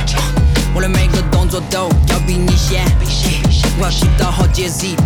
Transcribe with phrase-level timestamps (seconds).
[0.74, 2.84] 我的每个动作都要比你先，
[3.78, 4.96] 我要提到好节 Z。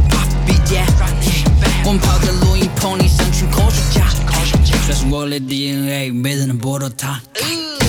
[0.46, 0.84] 笔尖，
[1.84, 4.06] 我们泡在录音棚里像群科学家，
[4.86, 7.20] 算是我的 DNA，没人能剥夺它。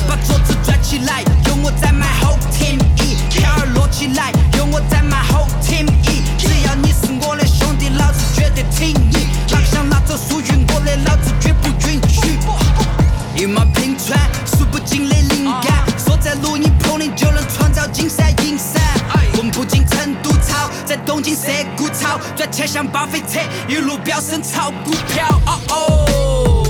[0.07, 9.27] 把桌子转起来，有我在 my whole team E，票儿摞起来，有我在 my whole team E，只要你是我的兄弟，老子绝对挺你。
[9.51, 12.37] 哪个想拿走属于我的，老子绝不允许。
[13.35, 18.94] 一马平川，数不尽的灵感，锁在录音棚里就能创造金山银山。
[19.37, 25.27] 我们不进成都炒，在东京涩谷炒，赚钱像巴菲特，一路飙升炒股票。
[25.45, 26.64] 哦哦。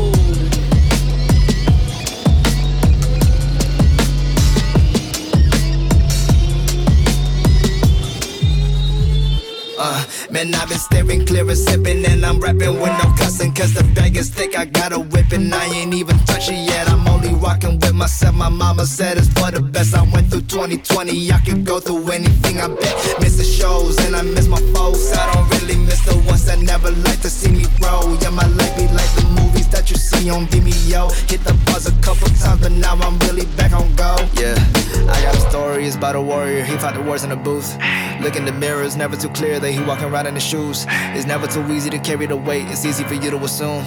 [9.77, 13.73] Uh, man, I've been staring clear and sipping, and I'm rapping with no cussing, cause
[13.73, 15.51] the bag is thick, I got a whipping.
[15.51, 18.35] I ain't even touch it yet, I'm only rocking with myself.
[18.35, 19.93] My mama said it's for the best.
[19.93, 23.19] I went through 2020, I could go through anything, I bet.
[23.19, 25.11] Miss the shows, and I miss my folks.
[25.13, 28.17] I don't really miss the ones that never like to see me grow.
[28.21, 31.11] Yeah, my life be like the movies that you see on Vimeo.
[31.29, 34.15] Hit the buzz a couple times, but now I'm really back on go.
[34.33, 34.55] Yeah,
[35.09, 36.63] I got stories about a warrior.
[36.63, 37.77] He fought the wars in the booth.
[38.21, 40.85] Look in the mirror, it's never too clear that he walking around in his shoes.
[40.89, 43.83] It's never too easy to carry the weight, it's easy for you to assume.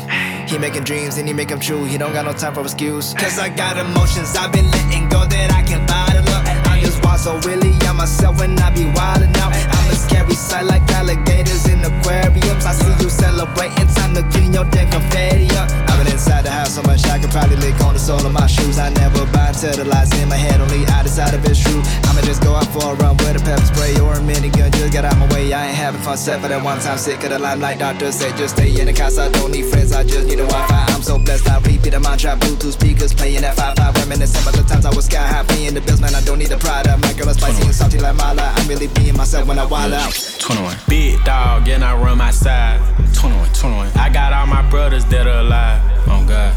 [0.49, 1.85] He making dreams and he make them true.
[1.85, 3.15] He don't got no time for excuse.
[3.15, 6.45] Cause I got emotions I've been letting go that I can bottle up.
[6.67, 9.53] I just walk so really on myself when I be wildin' out.
[9.53, 12.65] I'm a scary sight like alligators in aquariums.
[12.65, 15.71] I see you celebrating, time to clean your damn confetti up.
[15.89, 18.33] I've been inside the house so much I could probably lick on the sole of
[18.33, 18.79] my shoes.
[18.79, 21.83] I never buy into the lies in my head, only I decide if it's true.
[22.09, 24.71] I'ma just go out for a run with a pepper spray or a minigun.
[24.73, 26.17] Just get out my way, I ain't having fun.
[26.17, 27.79] Set for that one time sick of the limelight.
[27.79, 29.19] Doctor said just stay in the house.
[29.19, 30.87] I don't need friends, I just need a Wi-Fi.
[30.95, 31.49] I'm so blessed.
[31.49, 33.97] I repeat the mantra, Bluetooth speakers playing that 5-5.
[33.99, 36.15] Reminiscent of the times I was sky high, paying the bills, man.
[36.15, 37.01] I don't need a product.
[37.03, 38.53] My girl is spicy and salty like Mala.
[38.57, 40.15] I'm really being myself when I wild out.
[40.39, 40.77] 21.
[40.89, 42.81] Big dog, and I run my side.
[43.15, 43.89] 21, 21.
[43.97, 45.83] I got all my brothers that are alive.
[46.07, 46.55] Oh God.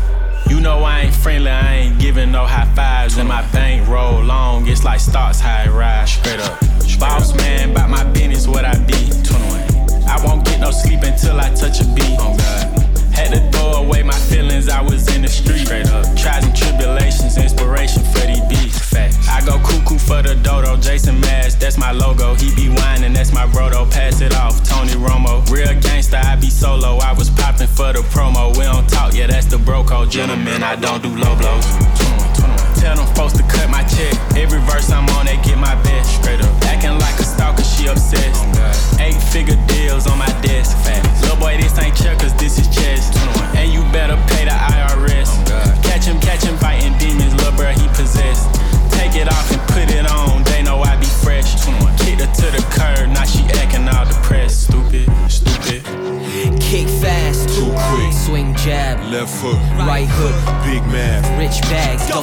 [0.49, 3.17] You know I ain't friendly, I ain't giving no high fives.
[3.17, 6.13] And my bank roll long, it's like stocks high rise.
[6.13, 6.59] Straight up.
[6.99, 9.09] Boss man, about my business, what I be.
[9.23, 10.03] 21.
[10.07, 12.17] I won't get no sleep until I touch a beat.
[12.19, 12.80] Oh God.
[13.13, 15.65] Had to throw away my feelings, I was in the street.
[15.65, 16.05] Straight up.
[16.15, 18.79] Trials and tribulations, inspiration for these beats.
[18.79, 19.15] Fact.
[19.29, 22.35] I go cuckoo for the dodo, Jason Mass, that's my logo.
[22.35, 23.89] He be whining, that's my brodo.
[23.91, 25.47] Pass it off, Tony Romo.
[25.49, 26.97] Real gangster, I be solo.
[26.97, 28.55] I was popping for the promo.
[28.57, 30.11] We don't talk, yeah, that's the bro code.
[30.11, 31.65] Gentlemen, I don't do low blows.
[31.99, 32.75] 21, 21.
[32.81, 34.13] Tell them folks to cut my check.
[34.35, 36.15] Every verse I'm on, they get my best.
[36.21, 36.51] Straight up.
[36.65, 38.41] Acting like a stalker, she obsessed.
[38.57, 40.77] Oh, Eight figure deals on my desk.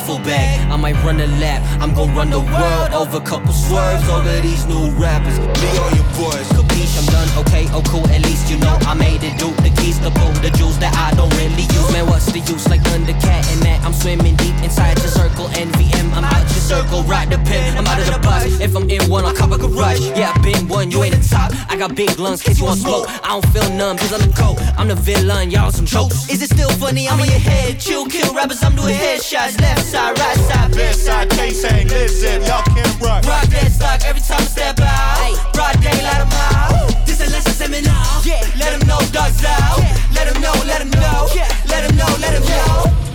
[0.09, 0.71] Duffel bag.
[0.71, 1.63] I might run a lap.
[1.81, 5.39] I'm gon' run the world over couple swerves over these new rappers.
[5.39, 6.68] Me on your boys.
[6.99, 7.47] Capiche, I'm done.
[7.47, 8.07] Okay, oh cool.
[8.09, 9.39] At least you know I made it.
[9.39, 11.93] Do the keys to pull the jewels that I don't really use.
[11.93, 12.69] Man, what's the use?
[12.69, 15.47] Like Thundercat and that I'm swimming deep inside your circle.
[15.49, 17.03] NVM, I'm out your circle.
[17.05, 18.61] Ride the pin, I'm out of the bus.
[18.61, 20.01] If I'm in one, I'll cop a garage.
[20.17, 21.53] Yeah, I've been one, you ain't the top.
[21.69, 23.07] I got big lungs, case you want smoke.
[23.25, 24.59] I don't feel numb, cause I'm the coat.
[24.79, 26.29] I'm the villain, y'all some jokes.
[26.31, 27.09] Is it still funny?
[27.09, 27.81] I'm in your head.
[27.81, 29.61] Chill, kill rappers, I'm doing headshots.
[29.61, 33.23] Left side, right side, Best side case ain't listen, y'all can't run.
[33.23, 35.55] Rock that stock every time I step out.
[35.55, 36.88] Broad daylight, I'm out.
[37.21, 38.23] A lesson seminar.
[38.25, 39.79] Yeah, let him know dogs out.
[40.15, 41.27] Let him know, let him know.
[41.67, 43.08] Let him know, let him know.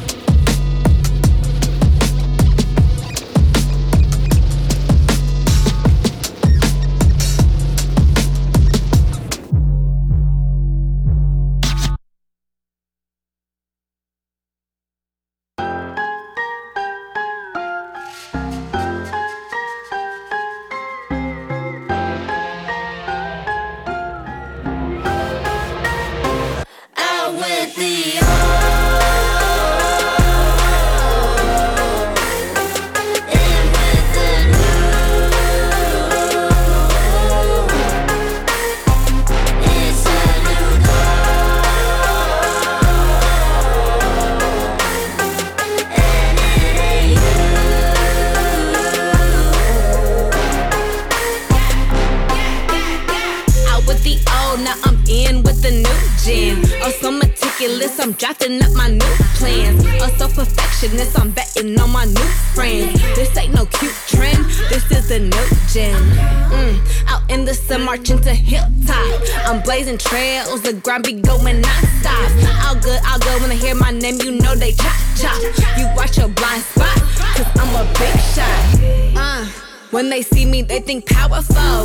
[69.93, 70.61] blazing trails.
[70.61, 72.65] The grind be going non-stop.
[72.65, 73.41] All good, all good.
[73.41, 75.41] When I hear my name, you know they chop chop.
[75.77, 76.97] You watch your blind spot,
[77.35, 79.15] cause I'm a big shot.
[79.15, 79.45] Uh,
[79.91, 81.82] when they see me, they think powerful.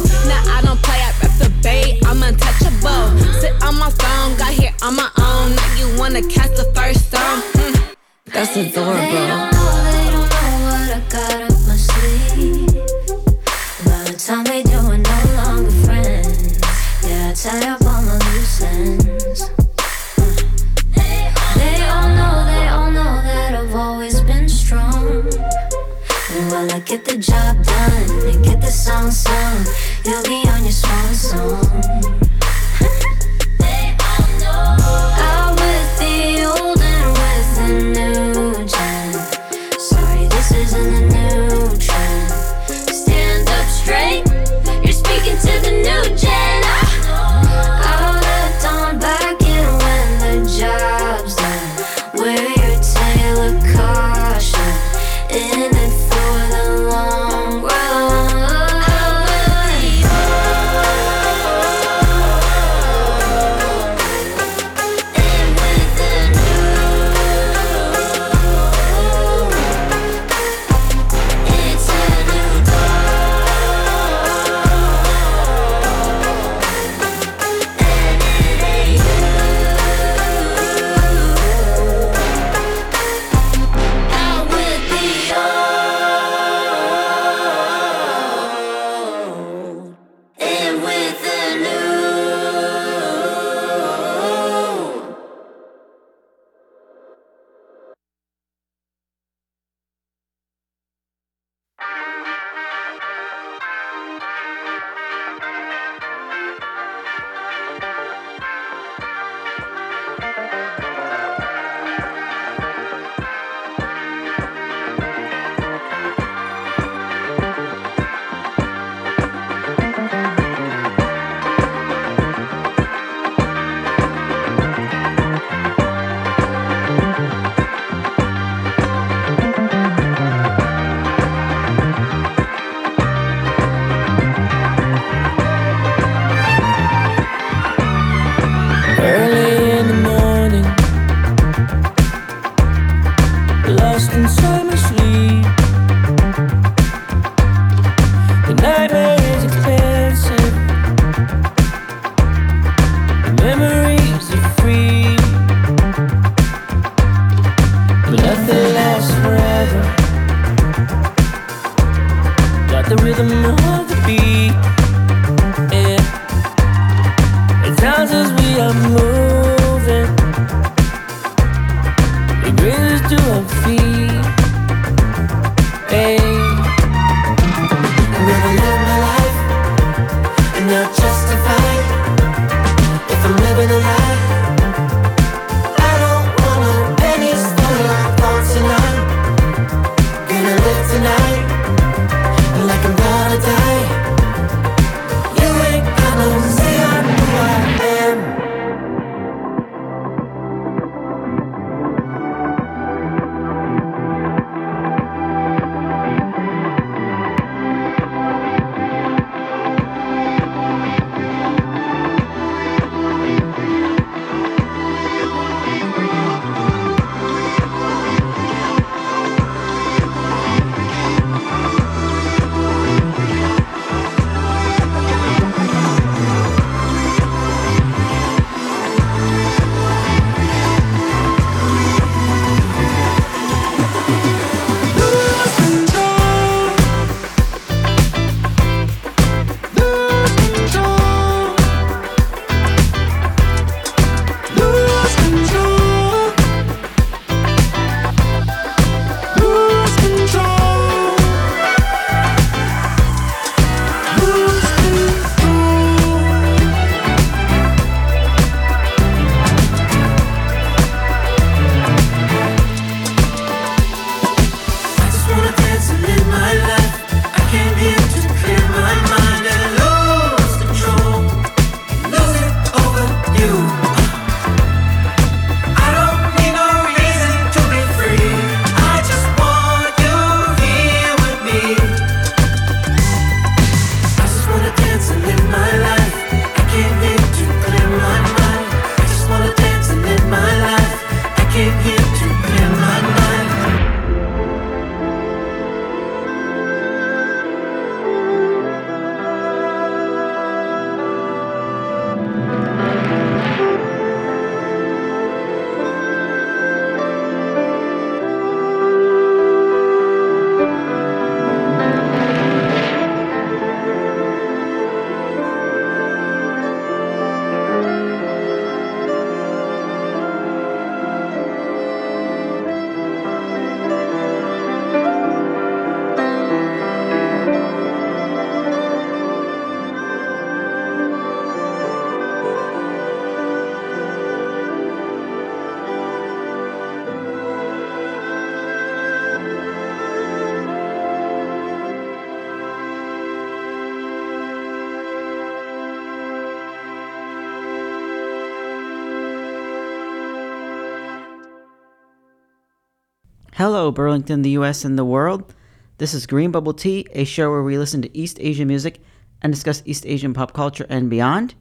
[353.59, 355.53] Hello, Burlington, the US, and the world.
[355.97, 359.01] This is Green Bubble Tea, a show where we listen to East Asian music
[359.43, 361.57] and discuss East Asian pop culture and beyond.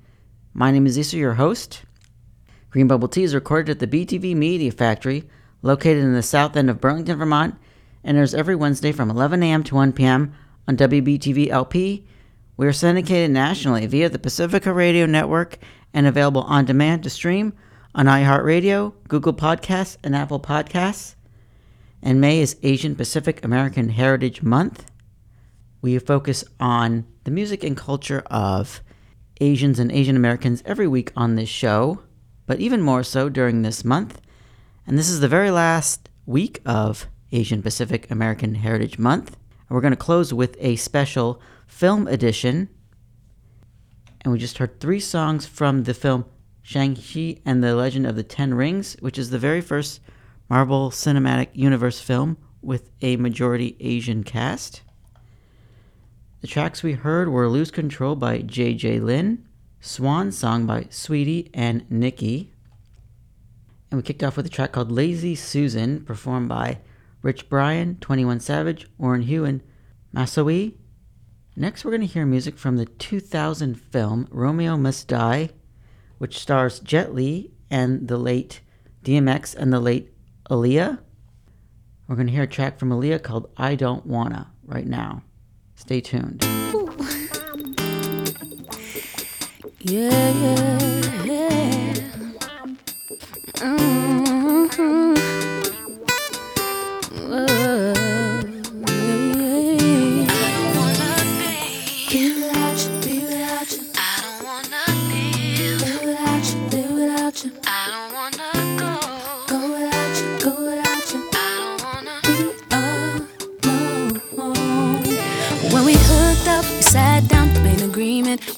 [0.53, 1.85] My name is Issa, your host.
[2.69, 5.27] Green Bubble Tea is recorded at the BTV Media Factory,
[5.63, 7.55] located in the south end of Burlington, Vermont,
[8.03, 9.63] and airs every Wednesday from 11 a.m.
[9.63, 10.35] to 1 p.m.
[10.67, 12.05] on WBTV LP.
[12.57, 15.57] We are syndicated nationally via the Pacifica Radio Network
[15.95, 17.53] and available on demand to stream
[17.95, 21.15] on iHeartRadio, Google Podcasts, and Apple Podcasts.
[22.01, 24.91] And May is Asian Pacific American Heritage Month.
[25.81, 28.81] We focus on the music and culture of
[29.41, 32.03] Asians and Asian Americans every week on this show,
[32.45, 34.21] but even more so during this month.
[34.85, 39.35] And this is the very last week of Asian Pacific American Heritage Month.
[39.67, 42.69] And we're going to close with a special film edition.
[44.21, 46.25] And we just heard three songs from the film
[46.61, 49.99] Shang-Chi and the Legend of the Ten Rings, which is the very first
[50.49, 54.81] Marvel Cinematic Universe film with a majority Asian cast.
[56.41, 58.99] The tracks we heard were Lose Control by J.J.
[58.99, 59.45] Lin,
[59.81, 62.51] Swan Song by Saweetie and NIKI,
[63.89, 66.79] and we kicked off with a track called Lazy Susan, performed by
[67.21, 69.61] Rich Brian, 21 Savage, Hue, and
[70.13, 70.73] Masiwei.
[71.55, 75.49] Next, we're going to hear music from the 2000 film Romeo Must Die,
[76.17, 78.61] which stars Jet Li and the late
[79.03, 80.16] DMX and the late
[80.49, 80.99] Aaliyah.
[82.07, 85.23] We're going to hear a track from Aaliyah called I Don't Wanna right now.
[85.75, 86.43] Stay tuned.
[89.79, 91.93] Yeah, yeah, yeah.
[93.59, 95.56] Mm-hmm.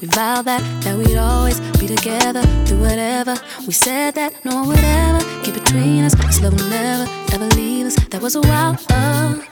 [0.02, 3.36] We vowed that that we'd always be together through whatever.
[3.66, 6.16] We said that no one would ever get between us.
[6.16, 7.96] This love will never ever leave us.
[8.10, 9.44] That was a while ago.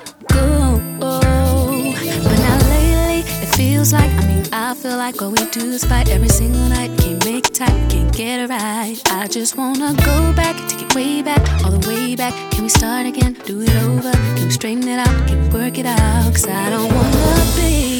[1.00, 5.84] But now lately, it feels like I mean I feel like all we do is
[5.84, 6.92] fight every single night.
[7.00, 8.98] Can't make time, can't get it right.
[9.06, 12.34] I just wanna go back, take it way back, all the way back.
[12.52, 13.34] Can we start again?
[13.46, 14.12] Do it over?
[14.36, 15.28] Can we straighten it out?
[15.28, 16.34] Can we work it out?
[16.34, 17.97] Cause I don't wanna be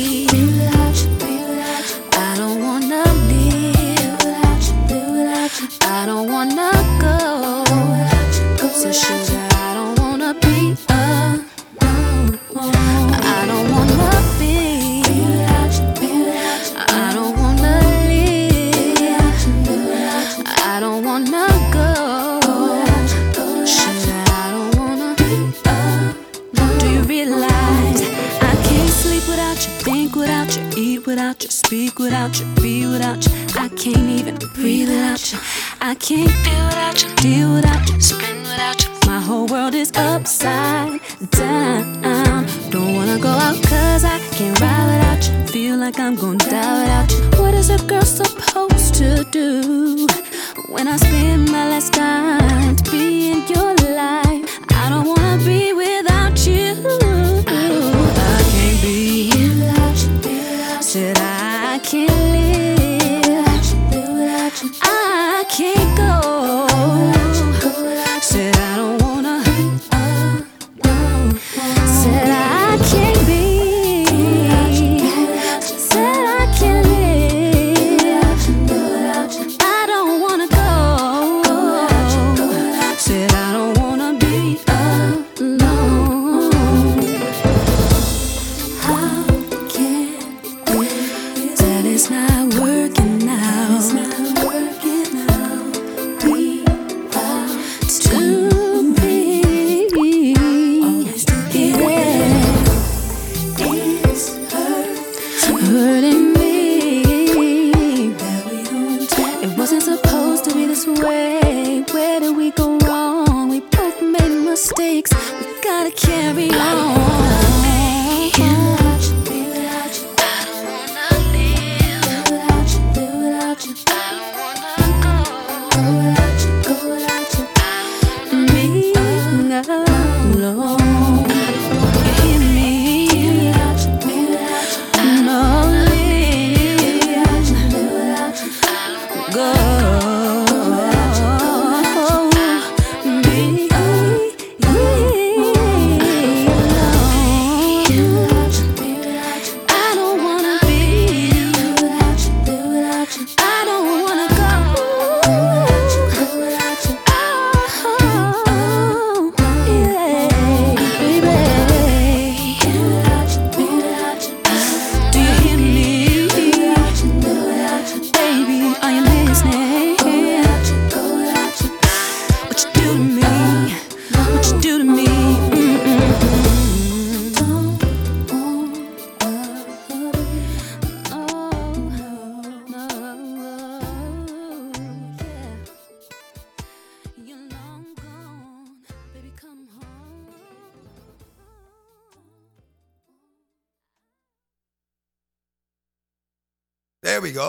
[5.82, 6.72] I don't wanna
[7.02, 7.64] go
[8.58, 9.37] go so sugar.
[31.68, 33.34] Speak without you, be without you?
[33.60, 35.38] I can't even breathe without you.
[35.82, 38.90] I can't deal without you, deal without you, spin without you.
[39.06, 42.46] My whole world is upside down.
[42.70, 45.48] Don't wanna go out cause I can't ride without you.
[45.54, 47.42] Feel like I'm gonna die without you.
[47.42, 50.08] What is a girl supposed to do
[50.70, 54.60] when I spend my last time to be in your life?
[54.70, 55.17] I don't wanna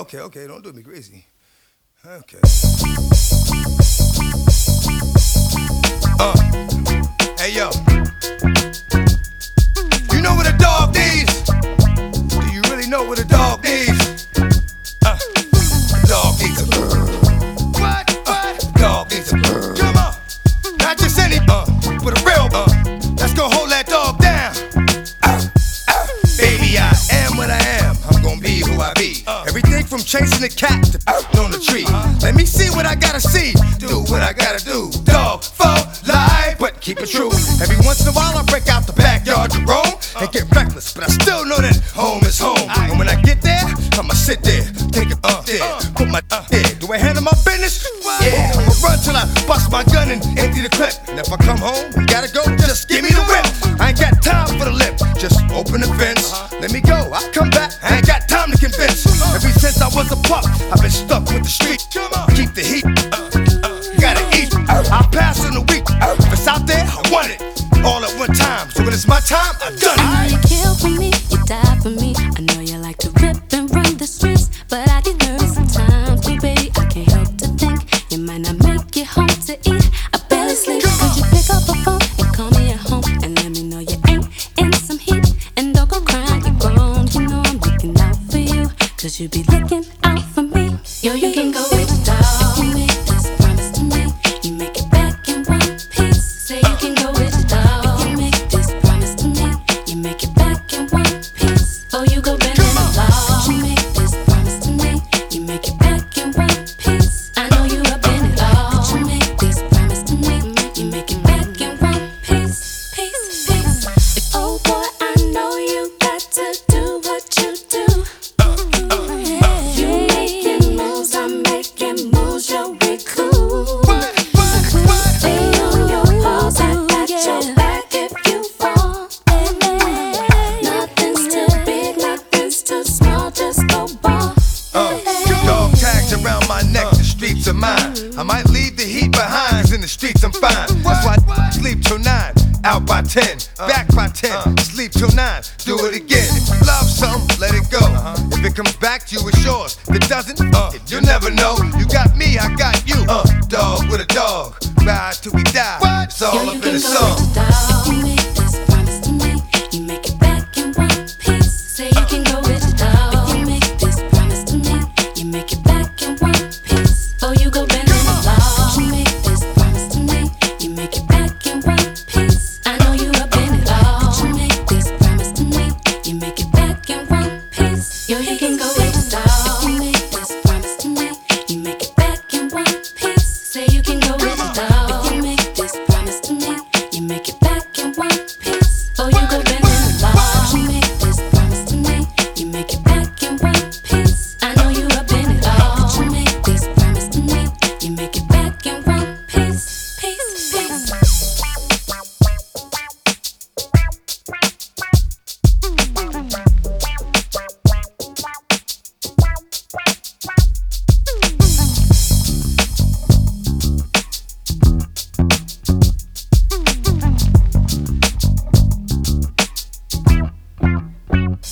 [0.08, 1.26] okay, okay, don't do me crazy.
[2.06, 2.40] Okay.
[6.18, 6.34] Uh,
[7.38, 7.87] hey, yo.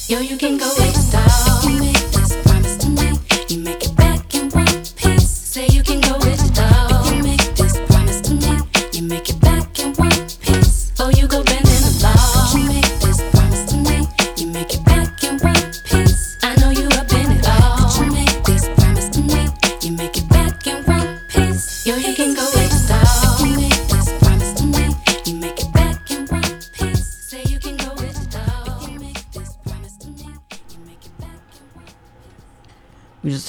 [0.08, 1.05] Yo, you can go.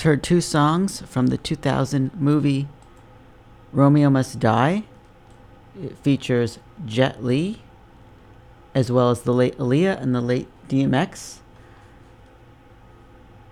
[0.08, 2.66] heard two songs from the 2000 movie
[3.74, 4.84] Romeo Must Die.
[5.84, 7.62] It features Jet Li,
[8.74, 11.40] as well as the late Aaliyah and the late DMX.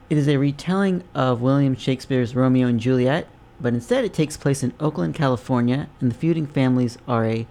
[0.10, 3.28] It is a retelling of William Shakespeare's Romeo and Juliet,
[3.60, 7.48] but instead it takes place in Oakland, California, and the feuding families are a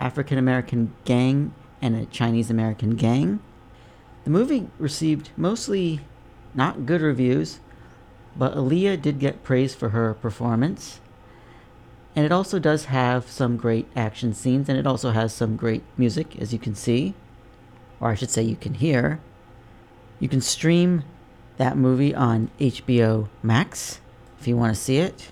[0.00, 3.38] African American gang and a Chinese American gang.
[4.24, 6.00] The movie received mostly
[6.52, 7.60] not good reviews,
[8.36, 11.00] but Aaliyah did get praise for her performance.
[12.16, 15.82] And it also does have some great action scenes, and it also has some great
[15.96, 17.14] music, as you can see,
[18.00, 19.20] or I should say, you can hear.
[20.20, 21.02] You can stream
[21.56, 24.00] that movie on HBO Max
[24.40, 25.30] if you want to see it.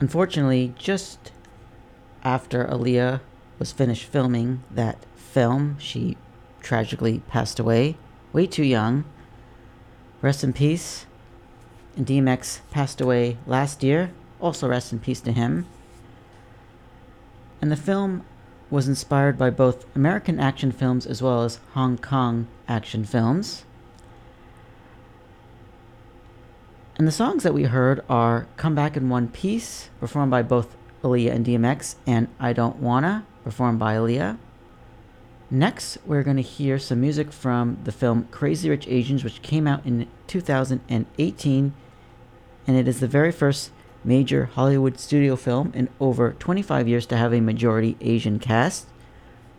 [0.00, 1.32] Unfortunately, just
[2.22, 3.20] after Aaliyah
[3.58, 6.16] was finished filming that film, she
[6.60, 7.96] tragically passed away
[8.34, 9.04] way too young.
[10.20, 11.06] Rest in peace.
[11.96, 14.10] And DMX passed away last year.
[14.40, 15.66] Also, rest in peace to him.
[17.62, 18.26] And the film
[18.68, 23.64] was inspired by both American action films as well as Hong Kong action films.
[26.96, 30.76] And the songs that we heard are Come Back in One Piece, performed by both
[31.02, 34.38] Aaliyah and DMX, and I Don't Wanna, performed by Aaliyah.
[35.50, 39.66] Next, we're going to hear some music from the film Crazy Rich Asians, which came
[39.66, 41.74] out in 2018,
[42.66, 43.70] and it is the very first
[44.02, 48.86] major Hollywood studio film in over 25 years to have a majority Asian cast.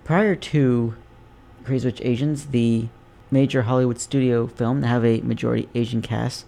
[0.03, 0.95] Prior to
[1.63, 2.87] Crazy Rich Asians, the
[3.29, 6.45] major Hollywood studio film to have a majority Asian cast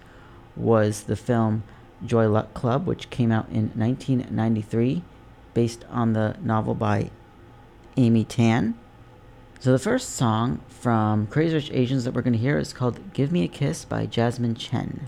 [0.56, 1.64] was the film
[2.04, 5.04] Joy Luck Club, which came out in 1993,
[5.54, 7.12] based on the novel by
[7.98, 8.76] Amy Tan.
[9.61, 12.99] So the first song from Crazy Rich Asians that we're going to hear is called
[13.13, 15.07] Give Me a Kiss by Jasmine Chen.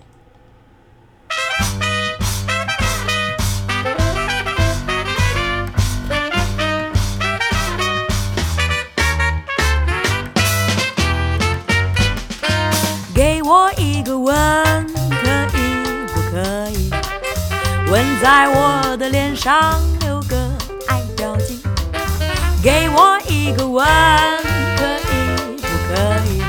[13.12, 14.34] 给我一个吻，
[15.10, 15.28] 可
[15.58, 16.90] 以不可以？
[17.90, 20.36] 吻在我的脸上，留个
[20.86, 21.60] 爱标记。
[22.62, 23.85] 给我 一个吻，
[24.75, 25.93] 可以不可
[26.27, 26.43] 以？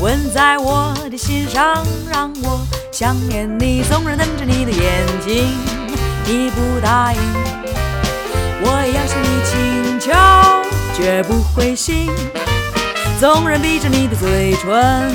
[0.00, 3.82] 吻在我的心上，让我想念你。
[3.82, 5.52] 纵然瞪着你的眼睛，
[6.24, 7.20] 你不答应，
[8.62, 10.10] 我也要向你请求，
[10.96, 12.10] 绝不灰心。
[13.20, 15.12] 纵然闭着你的嘴唇，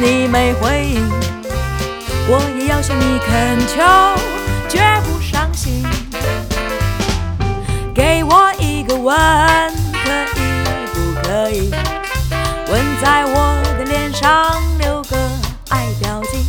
[0.00, 1.08] 你没回应，
[2.26, 3.80] 我也要向你恳求，
[4.68, 5.86] 绝不伤心。
[7.94, 9.14] 给我一个吻，
[10.04, 10.42] 可以
[10.92, 11.70] 不可以？
[12.70, 15.16] 吻在我的脸上，留个
[15.70, 16.44] 爱标记。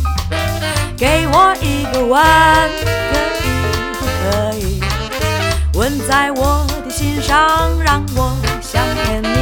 [0.96, 2.20] 给我一个吻，
[3.12, 3.14] 可
[3.44, 3.46] 以
[3.98, 4.80] 不可以？
[5.74, 9.35] 吻在我的心上，让我想念。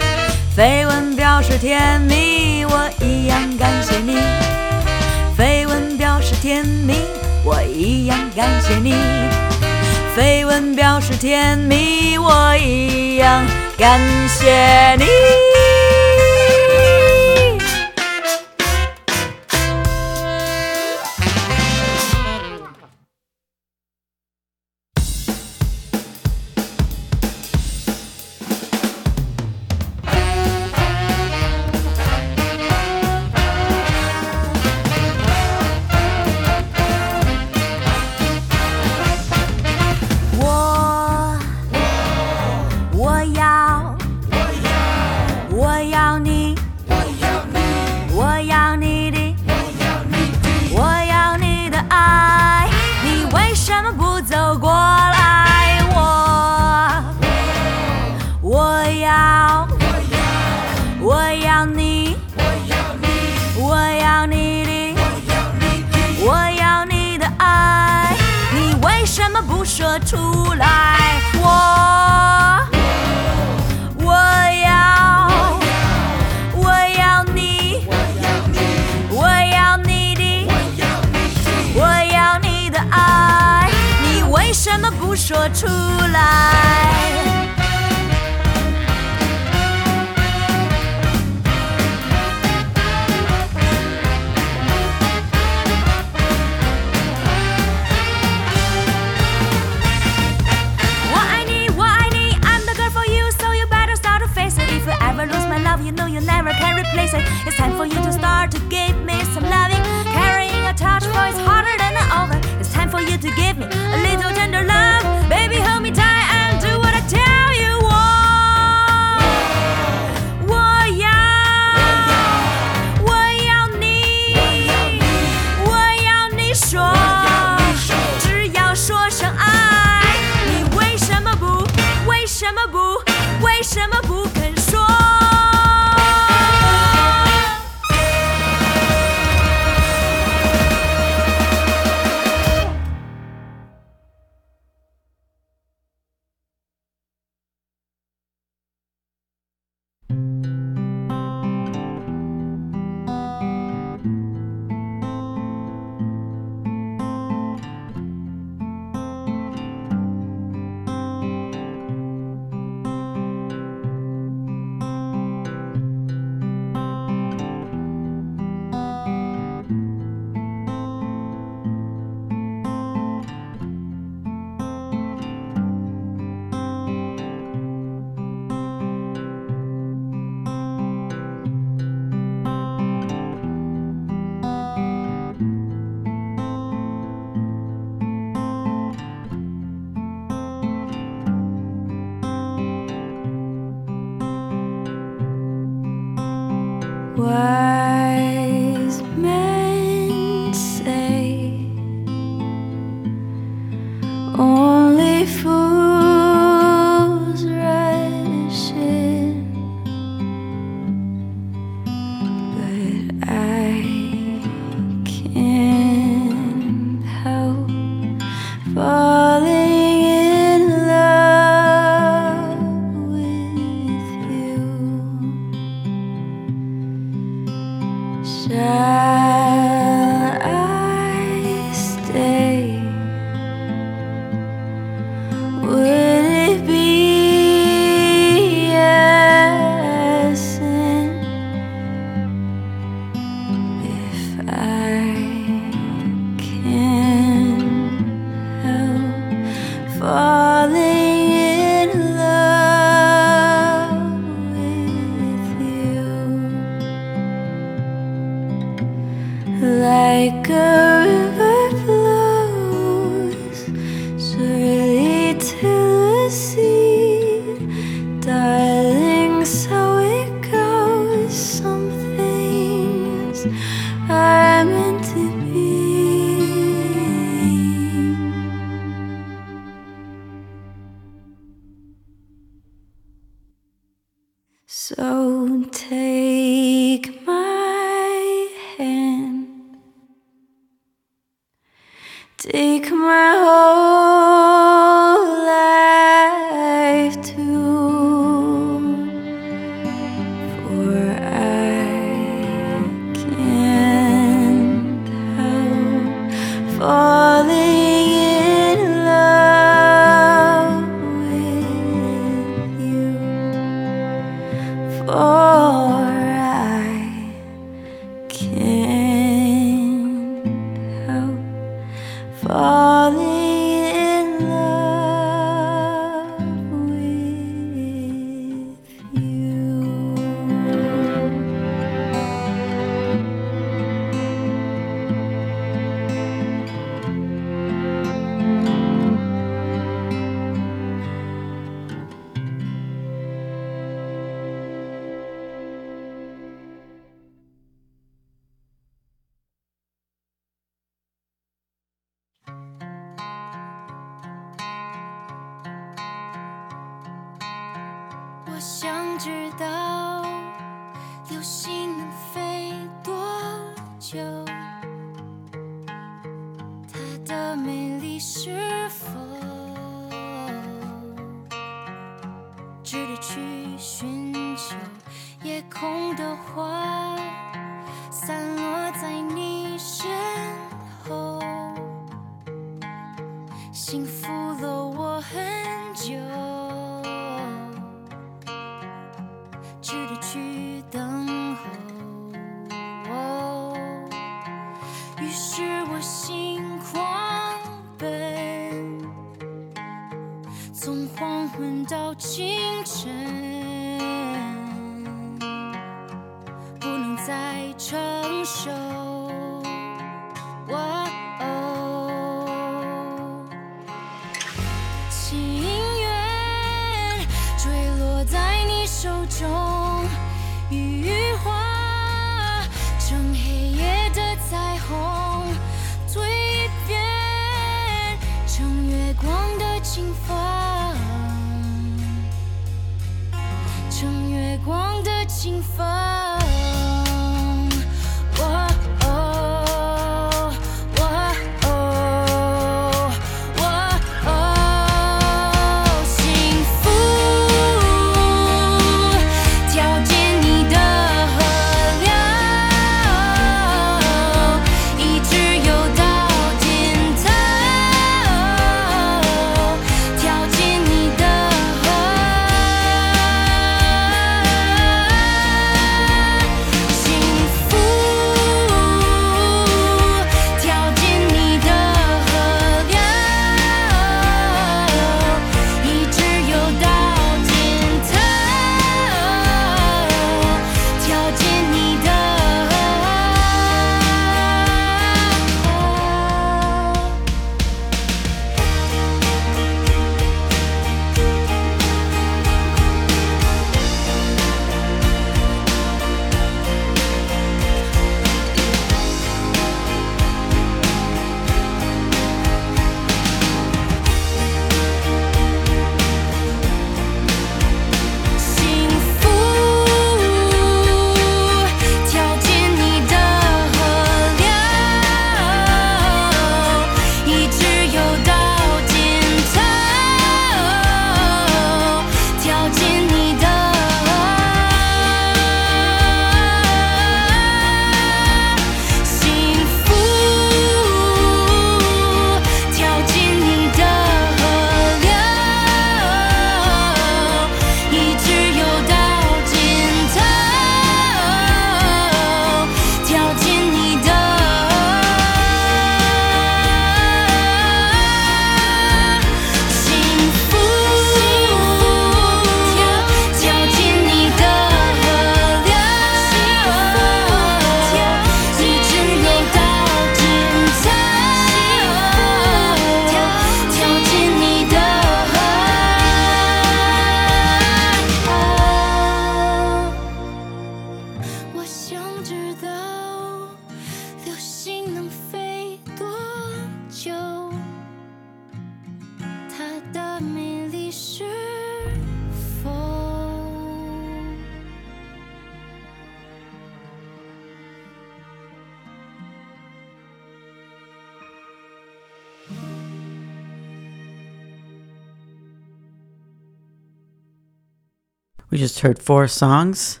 [598.52, 600.00] We just heard four songs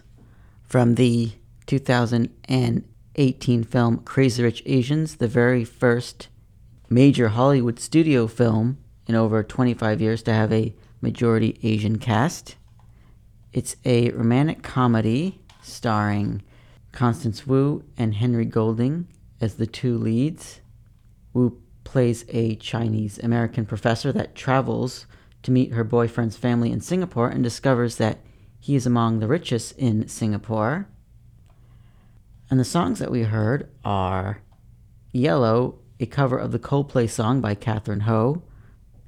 [0.62, 1.32] from the
[1.64, 6.28] 2018 film Crazy Rich Asians, the very first
[6.90, 8.76] major Hollywood studio film
[9.06, 12.56] in over 25 years to have a majority Asian cast.
[13.54, 16.42] It's a romantic comedy starring
[16.92, 19.08] Constance Wu and Henry Golding
[19.40, 20.60] as the two leads.
[21.32, 25.06] Wu plays a Chinese American professor that travels
[25.42, 28.18] to meet her boyfriend's family in Singapore and discovers that
[28.62, 30.86] he is among the richest in Singapore.
[32.48, 34.40] And the songs that we heard are
[35.10, 38.44] Yellow, a cover of the Coldplay song by Katherine Ho,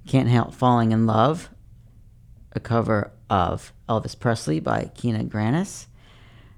[0.08, 1.50] Can't Help Falling in Love,
[2.50, 5.86] a cover of Elvis Presley by Kina Grannis.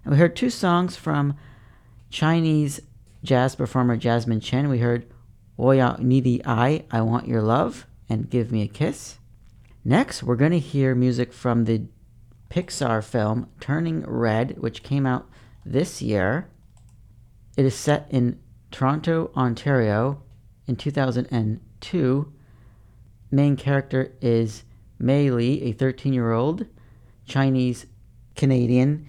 [0.03, 1.37] And we heard two songs from
[2.09, 2.81] Chinese
[3.23, 4.71] jazz performer Jasmine Chen.
[4.71, 5.05] We heard
[5.59, 9.19] Wo Yao Ni De Ai, I Want Your Love, and Give Me a Kiss.
[9.85, 11.89] Next, we're going to hear music from the
[12.51, 15.29] Pixar film Turning Red, which came out
[15.65, 16.49] this year.
[17.57, 18.39] It is set in
[18.71, 20.23] Toronto, Ontario
[20.67, 22.33] in 2002.
[23.31, 24.65] Main character is
[24.99, 26.67] Mei Lee, a 13 year old
[27.27, 27.87] Chinese
[28.35, 29.09] Canadian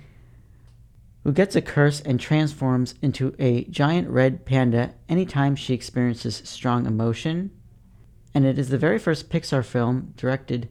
[1.28, 6.86] who gets a curse and transforms into a giant red panda anytime she experiences strong
[6.86, 7.52] emotion.
[8.34, 10.70] and it is the very first Pixar film directed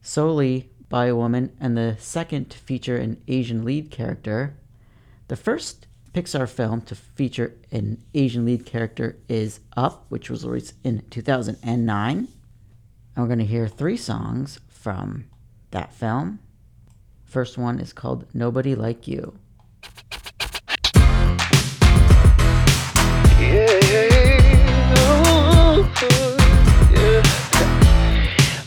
[0.00, 4.56] solely by a woman and the second to feature an Asian lead character.
[5.28, 10.74] The first Pixar film to feature an Asian lead character is Up, which was released
[10.82, 12.16] in 2009.
[12.16, 12.28] And
[13.16, 15.26] we're going to hear three songs from
[15.70, 16.38] that film.
[17.24, 19.38] First one is called Nobody Like You.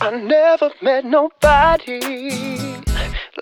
[0.04, 2.00] I never met nobody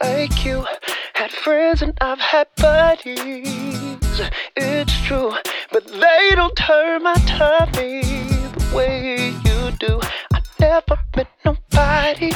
[0.02, 0.66] like you.
[1.14, 4.20] Had friends and I've had buddies.
[4.56, 5.32] It's true,
[5.72, 10.00] but they don't turn my tummy the way you do.
[10.34, 12.32] I never met nobody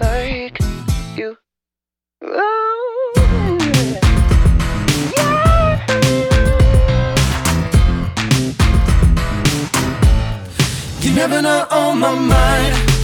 [0.00, 0.58] like
[1.16, 1.36] you.
[2.22, 3.12] Oh,
[11.00, 12.95] You're never not on my mind.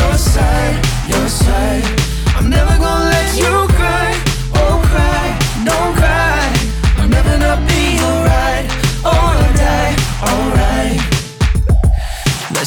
[0.00, 0.76] Your side,
[1.08, 1.84] your side.
[2.36, 4.10] I'm never gonna let you cry,
[4.62, 5.99] oh cry, don't cry.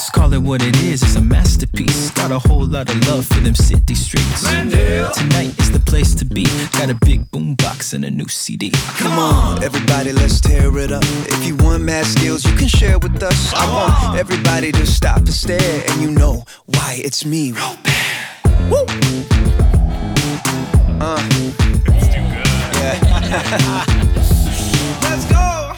[0.04, 2.12] Let's call it what it is, it's a masterpiece.
[2.12, 4.42] Got a whole lot of love for them city streets.
[4.42, 6.44] Tonight is the place to be.
[6.74, 8.72] Got a big boombox and a new CD.
[9.00, 11.04] Come on, everybody, let's tear it up.
[11.06, 13.54] If you want mad skills, you can share with us.
[13.54, 17.54] I want everybody to stop and stare, and you know why it's me.
[17.54, 18.84] Woo!
[21.00, 21.24] Uh.
[22.76, 23.00] Yeah.
[25.02, 25.74] Let's go.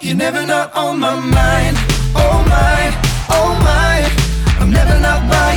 [0.00, 1.76] You're never not on my mind.
[2.14, 3.65] Oh my, oh my.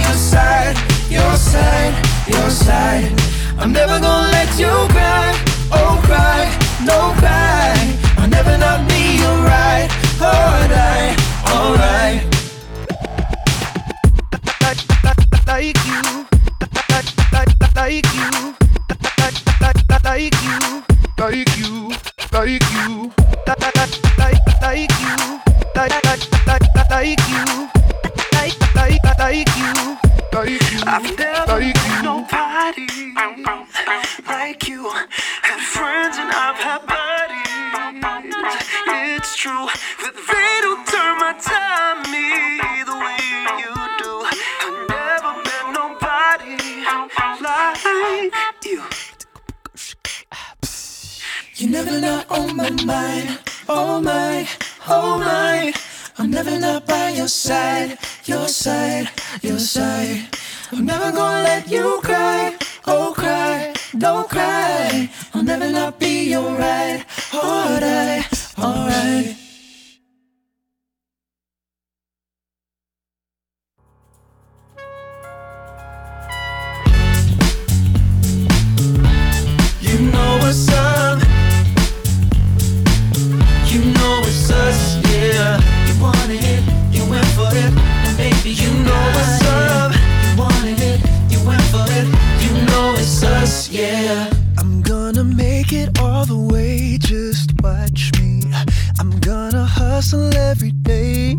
[0.01, 0.77] Your side,
[1.09, 1.95] your side,
[2.27, 3.11] your side.
[3.57, 5.35] I'm never gonna let you cry.
[5.71, 6.45] Oh cry,
[6.83, 7.75] no cry.
[8.17, 9.39] I'll never not be your
[10.21, 11.15] or die.
[11.47, 12.23] Alright.
[15.47, 16.01] like you,
[16.95, 18.23] like, you, like, you,
[20.21, 20.43] like
[21.57, 21.79] you,
[22.31, 23.11] like you, like, you,
[25.75, 25.93] like,
[26.47, 27.78] like, like you,
[29.19, 29.97] like, like, like you,
[30.33, 32.87] like you, I've never like met nobody
[34.27, 34.89] like you.
[35.41, 37.49] Had friends and I've had buddies.
[39.17, 39.67] It's true
[40.03, 42.31] that they don't turn my tummy
[42.87, 43.19] the way
[43.59, 44.11] you do.
[44.65, 46.55] I've never met nobody
[47.41, 48.81] like you.
[51.55, 53.39] You're never not on my mind.
[53.67, 54.47] Oh my,
[54.87, 55.73] oh my.
[56.21, 59.09] I'm never not by your side, your side,
[59.41, 60.27] your side.
[60.69, 62.57] I'm never gonna let you cry.
[62.85, 65.09] Oh, cry, don't cry.
[65.33, 68.25] I'll never not be your or die.
[68.57, 69.37] Alright.
[79.79, 80.98] You know what's up.
[85.99, 87.73] Wanted it, you went for it,
[88.05, 89.91] and baby, you know what's up.
[90.25, 92.05] You wanted it, you went for it,
[92.43, 94.31] you know it's us, yeah.
[94.57, 98.43] I'm gonna make it all the way, just watch me.
[98.99, 101.37] I'm gonna hustle every day.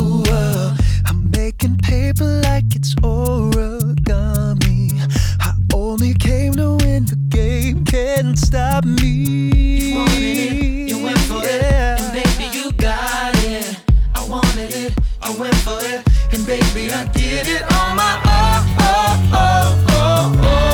[0.00, 4.90] Ooh, uh, I'm making paper like it's origami.
[5.40, 9.90] I only came to win the game, can't stop me.
[9.90, 10.93] You wanted it, you
[15.26, 16.04] I went for it,
[16.34, 18.60] and baby, I did it on my own.
[18.78, 20.73] Oh, oh, oh,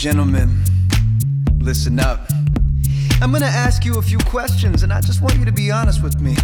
[0.00, 0.48] gentlemen,
[1.58, 2.20] listen up.
[3.20, 6.02] I'm gonna ask you a few questions, and I just want you to be honest
[6.02, 6.38] with me.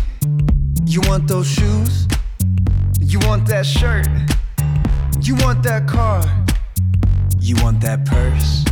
[0.85, 2.07] You want those shoes?
[3.01, 4.09] You want that shirt?
[5.23, 6.23] You want that car?
[7.41, 8.63] You want that purse?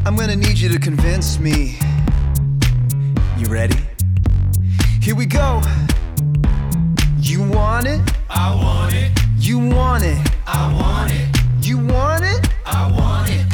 [0.06, 1.76] I'm gonna need you to convince me.
[3.36, 3.80] You ready?
[5.02, 5.60] Here we go.
[7.18, 8.00] You want it?
[8.30, 9.10] I want it.
[9.38, 10.24] You want it?
[10.46, 11.35] I want it.
[11.66, 12.48] You want it?
[12.64, 13.44] I want it.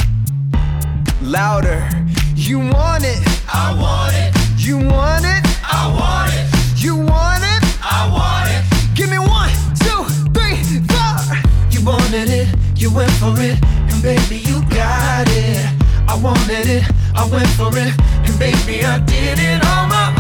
[1.23, 1.89] Louder.
[2.35, 3.19] You want it?
[3.49, 4.37] I want it.
[4.59, 5.41] You want it?
[5.65, 6.85] I want it.
[6.85, 7.63] You want it?
[7.81, 8.95] I want it.
[8.95, 9.49] Give me one,
[9.81, 10.05] two,
[10.37, 10.61] three,
[10.93, 11.41] four.
[11.71, 15.65] You wanted it, you went for it, and baby, you got it.
[16.07, 16.85] I wanted it,
[17.15, 20.12] I went for it, and baby, I did it all my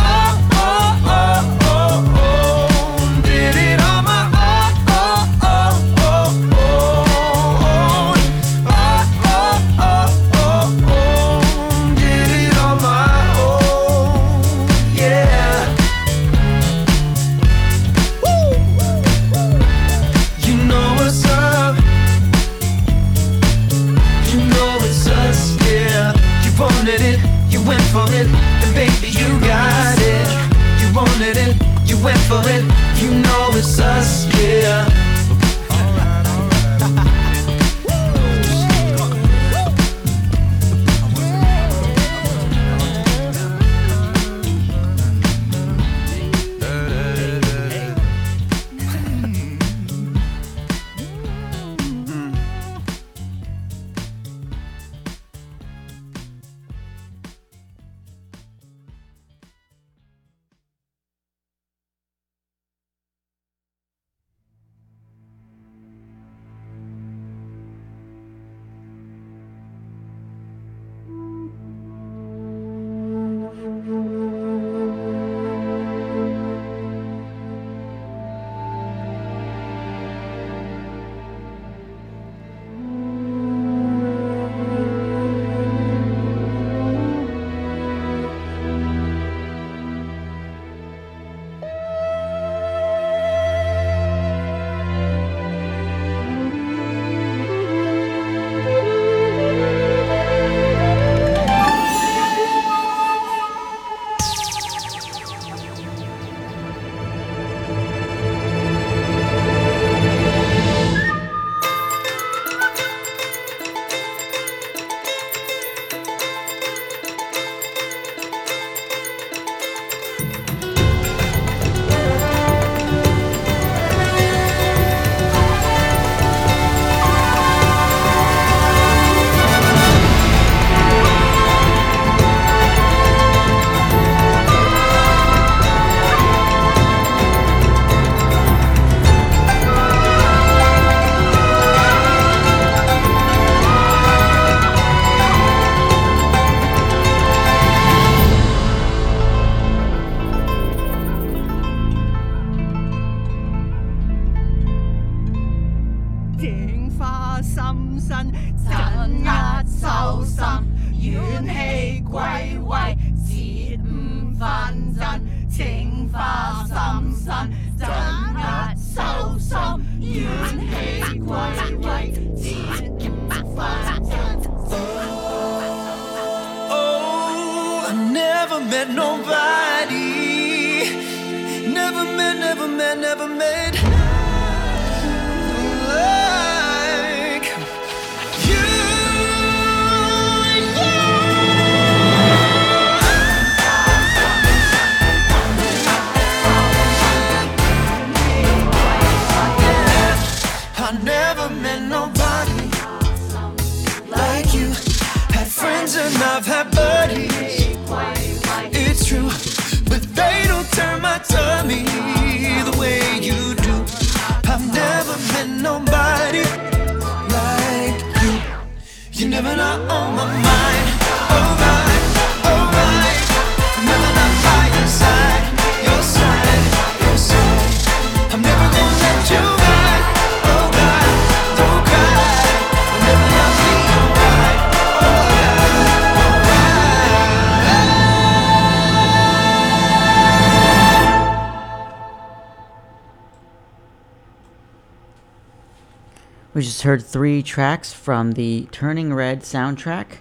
[246.63, 250.19] We just heard three tracks from the Turning Red soundtrack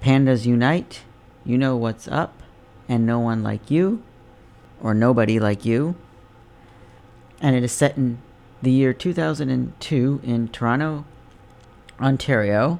[0.00, 1.02] Pandas Unite,
[1.44, 2.44] You Know What's Up,
[2.88, 4.04] and No One Like You,
[4.80, 5.96] or Nobody Like You.
[7.40, 8.18] And it is set in
[8.62, 11.04] the year 2002 in Toronto,
[11.98, 12.78] Ontario.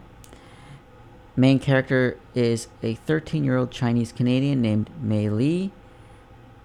[1.35, 5.73] Main character is a 13 year old Chinese Canadian named Mei Lee,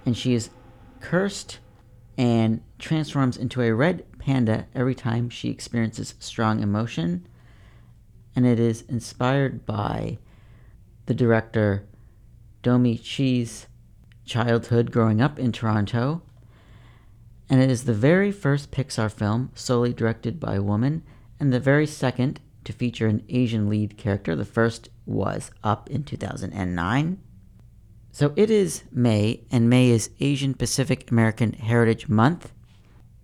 [0.06, 0.52] and she is
[1.00, 1.58] cursed
[2.20, 7.26] and transforms into a red panda every time she experiences strong emotion.
[8.36, 10.18] And it is inspired by
[11.06, 11.88] the director
[12.62, 13.68] Domee Shi's
[14.26, 16.24] childhood growing up in Toronto.
[17.50, 21.04] And it is the very first Pixar film solely directed by a woman,
[21.40, 24.36] and the very second to feature an Asian lead character.
[24.36, 27.22] The first was Up in 2009.
[28.12, 32.52] So it is May, and May is Asian Pacific American Heritage Month.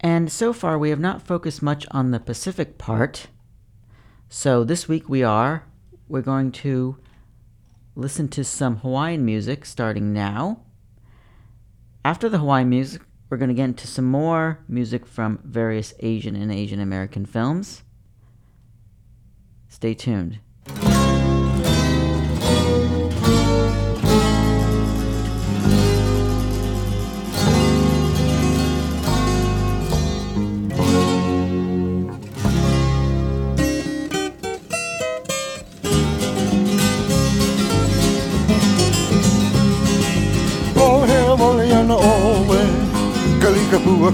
[0.03, 3.27] And so far, we have not focused much on the Pacific part.
[4.27, 5.65] So this week we are.
[6.09, 6.97] We're going to
[7.95, 10.59] listen to some Hawaiian music starting now.
[12.03, 16.35] After the Hawaiian music, we're going to get into some more music from various Asian
[16.35, 17.83] and Asian American films.
[19.69, 20.39] Stay tuned.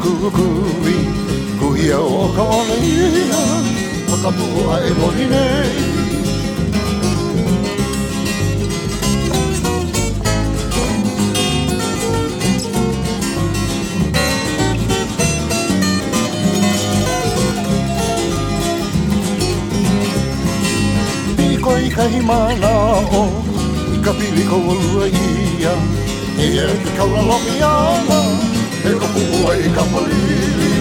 [0.02, 0.98] kukui
[1.60, 3.42] Kuhia o ka ona ina
[4.10, 6.00] Whakapua e mori nei.
[21.62, 22.72] Koi kahi mana
[23.20, 23.24] o
[23.94, 25.74] I ka pili ko ua ia
[26.40, 28.59] E e ka kaura lomi ana.
[28.88, 30.72] E ka pua i ka palili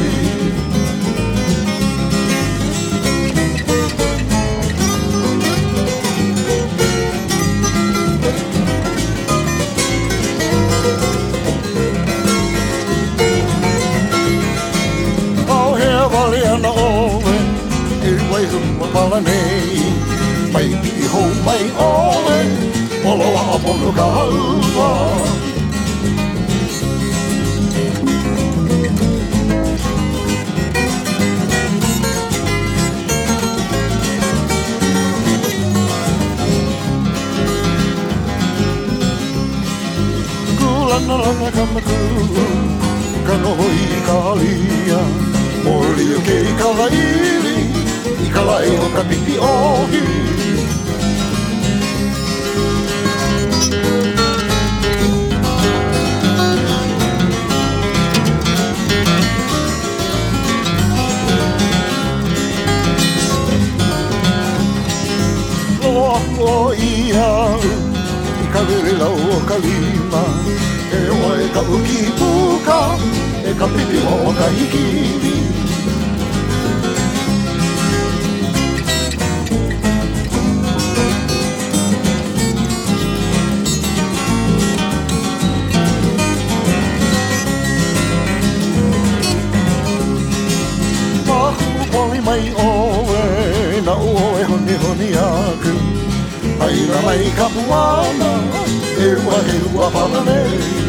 [15.51, 17.37] Au hea wale ana owe
[18.05, 19.83] E wai hua pala nei
[20.53, 20.93] Mai pi
[21.45, 22.39] mai haua
[41.09, 41.99] Kulana lana ka maku
[43.27, 45.01] Ka noho i ka alia.
[45.65, 47.57] Mori o ke i ka laili
[48.25, 50.05] I ka lai o ka pipi ohi.
[66.39, 67.31] O ia
[68.45, 72.81] I ka vere lau o ka lima E oa e ka uki puka
[73.45, 74.47] E ka pipi o ka
[91.29, 95.75] Mahu poli mai oe Na ua e honi honi aku.
[96.65, 98.28] Ai la mai ka puana
[99.09, 100.88] Guerreiro, guerreiro, a balaneiro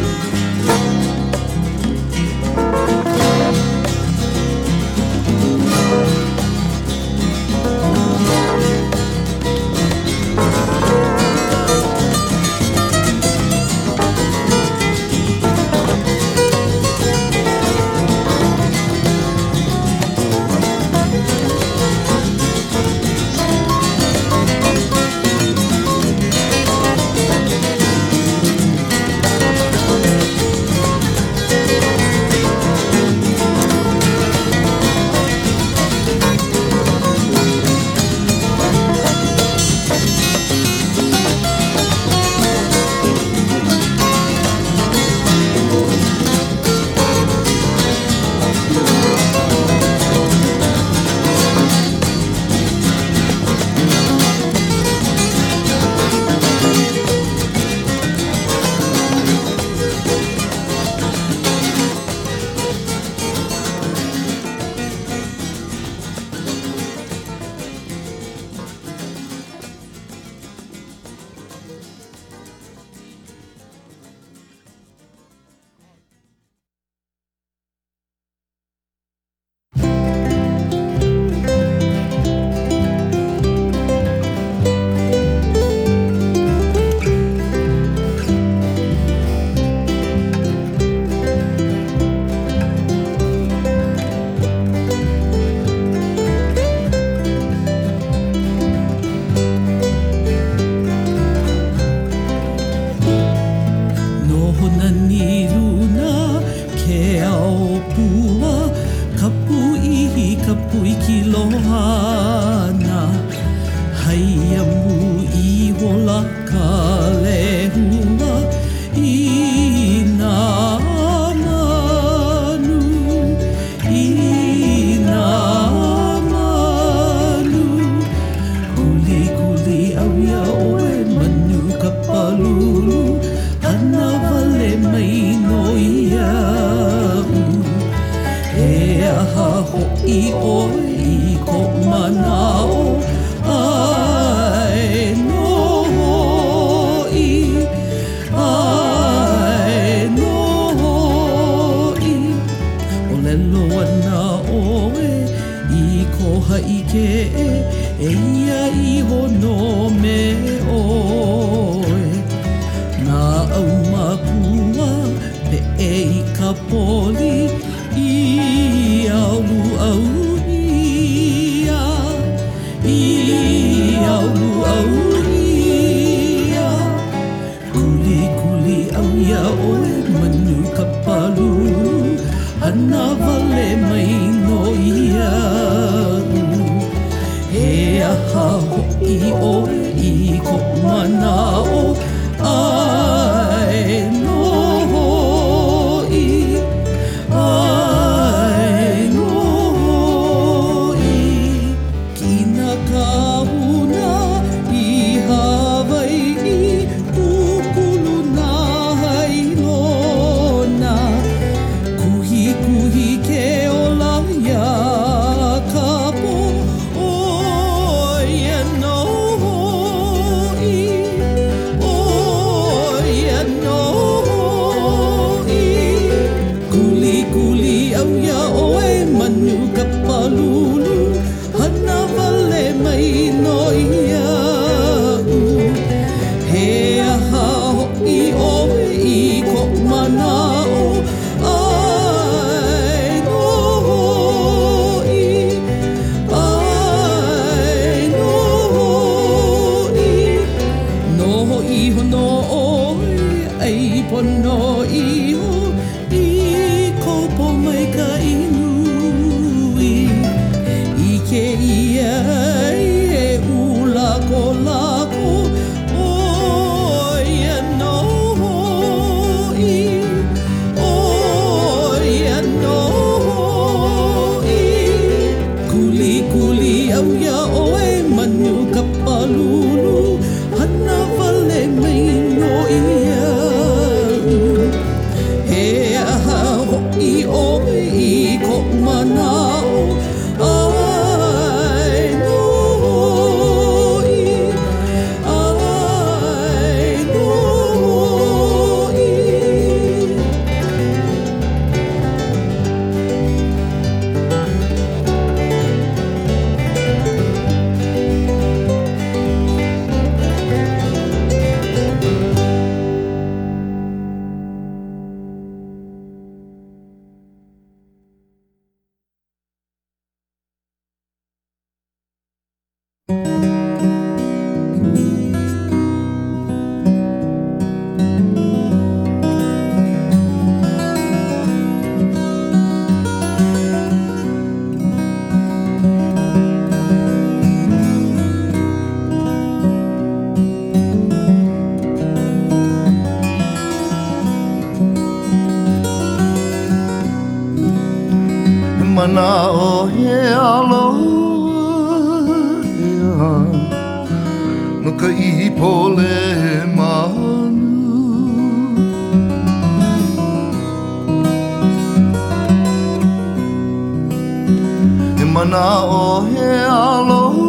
[365.40, 367.48] mana o he aloha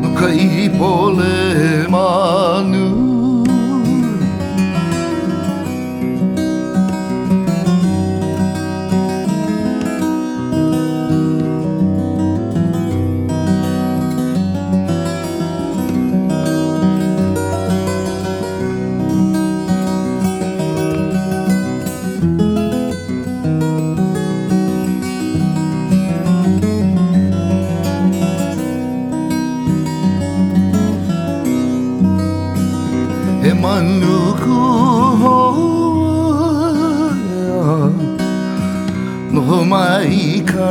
[0.00, 3.11] Nuka i pole manu.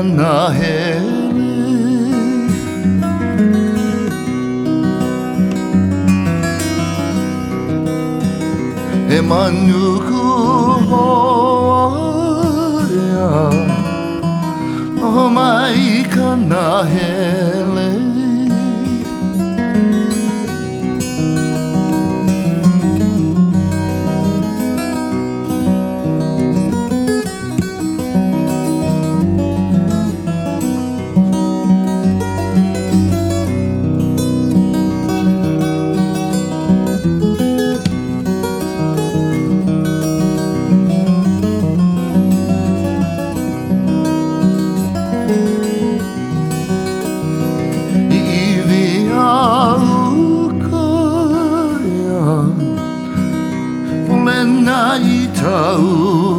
[0.04, 0.78] na he
[9.10, 10.24] He e manuku
[10.90, 11.86] hoa
[15.04, 17.61] O mai ka nahe
[55.72, 56.31] taua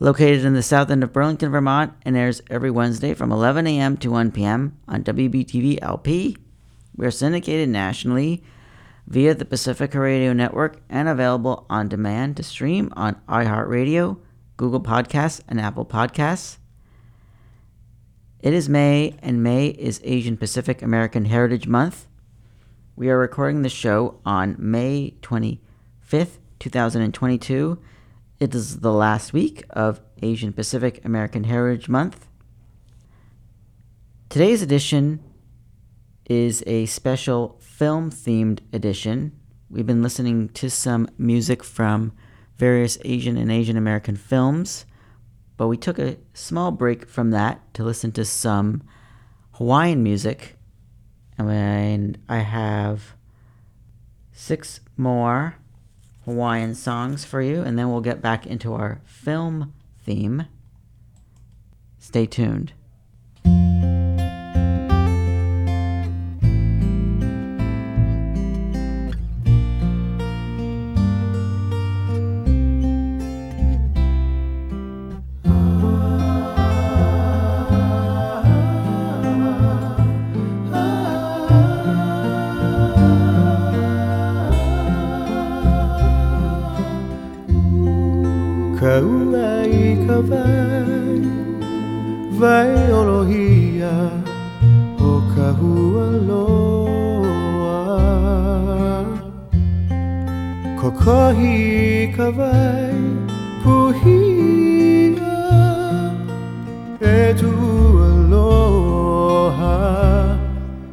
[0.00, 3.96] located in the south end of Burlington, Vermont, and airs every Wednesday from 11 a.m.
[3.98, 4.76] to 1 p.m.
[4.88, 6.36] on WBTV LP.
[6.96, 8.42] We are syndicated nationally
[9.06, 14.18] via the Pacifica Radio Network and available on demand to stream on iHeartRadio,
[14.56, 16.56] Google Podcasts, and Apple Podcasts.
[18.40, 22.06] It is May, and May is Asian Pacific American Heritage Month.
[22.96, 27.78] We are recording the show on May 25th, 2022.
[28.40, 32.26] It is the last week of Asian Pacific American Heritage Month.
[34.30, 35.22] Today's edition
[36.24, 39.38] is a special film themed edition.
[39.68, 42.12] We've been listening to some music from
[42.56, 44.86] various Asian and Asian American films,
[45.58, 48.82] but we took a small break from that to listen to some
[49.56, 50.56] Hawaiian music.
[51.36, 53.16] And I have
[54.32, 55.56] six more
[56.30, 59.74] Hawaiian songs for you, and then we'll get back into our film
[60.04, 60.46] theme.
[61.98, 62.72] Stay tuned.
[90.22, 91.22] Vai
[92.40, 93.96] Vai olohia
[94.98, 97.80] O ka hua loa.
[100.80, 102.94] Kokohi ka vai
[103.62, 105.38] Puhia
[107.00, 107.52] E tu
[108.10, 109.78] aloha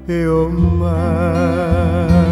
[0.08, 2.27] E o mai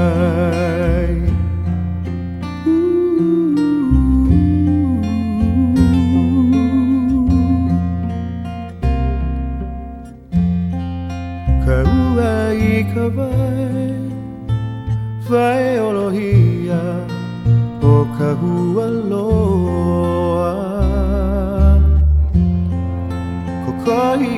[13.10, 13.96] vai
[15.30, 16.82] Vai olohia
[17.82, 20.56] O ka hua loa
[23.66, 24.35] Kokohi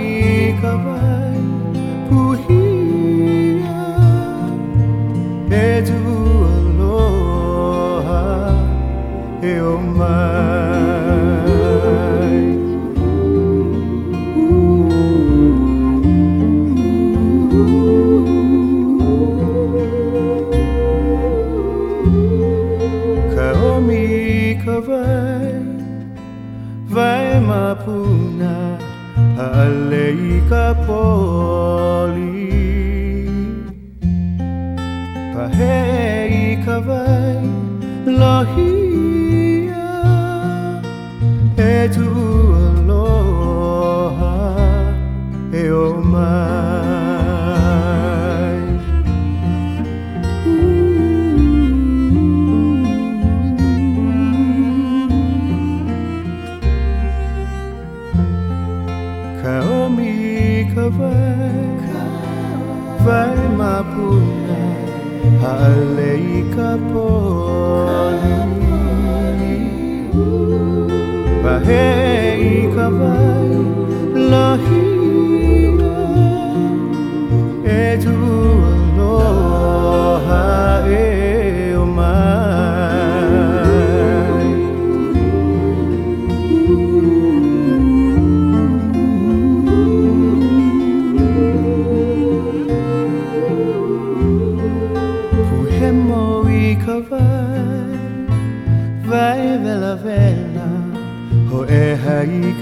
[30.76, 32.50] πόλη
[35.34, 37.50] τα χέι καβέι
[38.18, 39.86] λοχεία
[41.56, 42.17] έτου
[71.68, 71.97] Vahei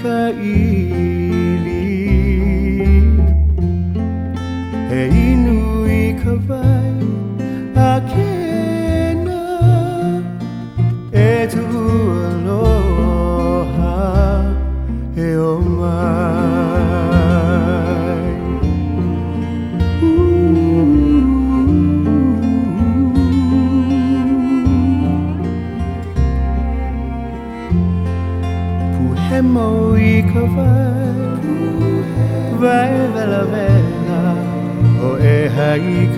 [0.06, 1.05] hai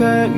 [0.00, 0.37] hai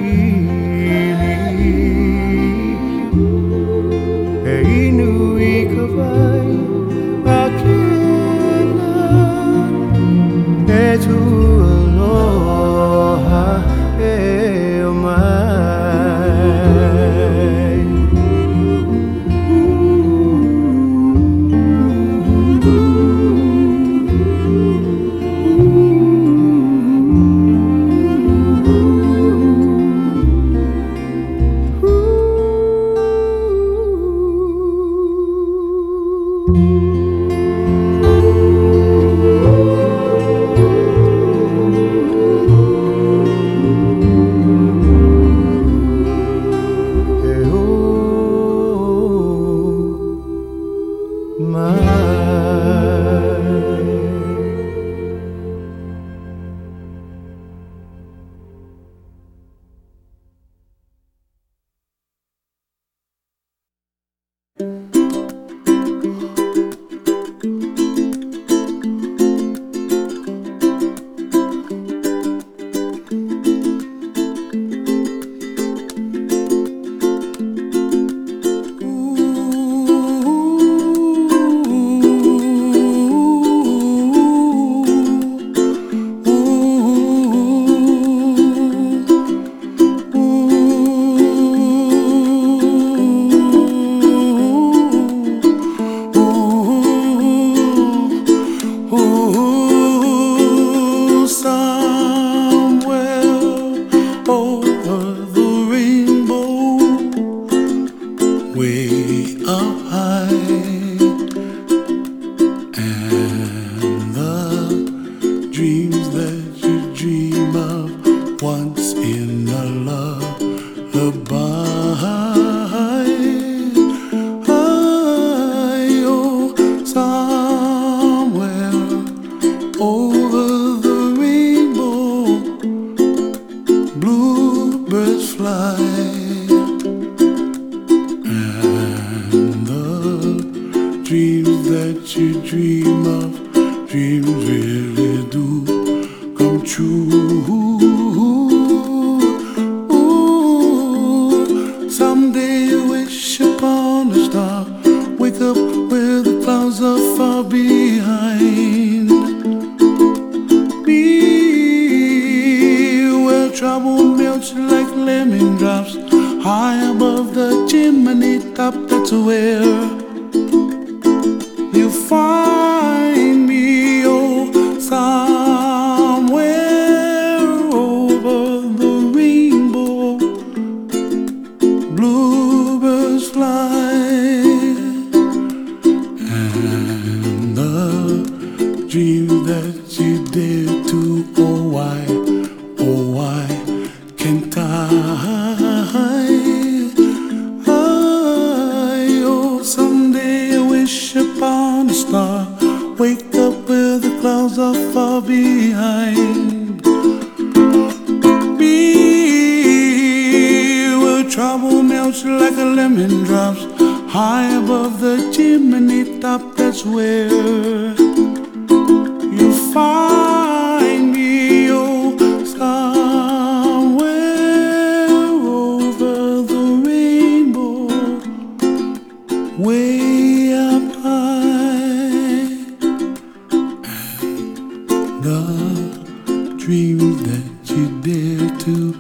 [235.23, 238.93] the dreams that you dare to.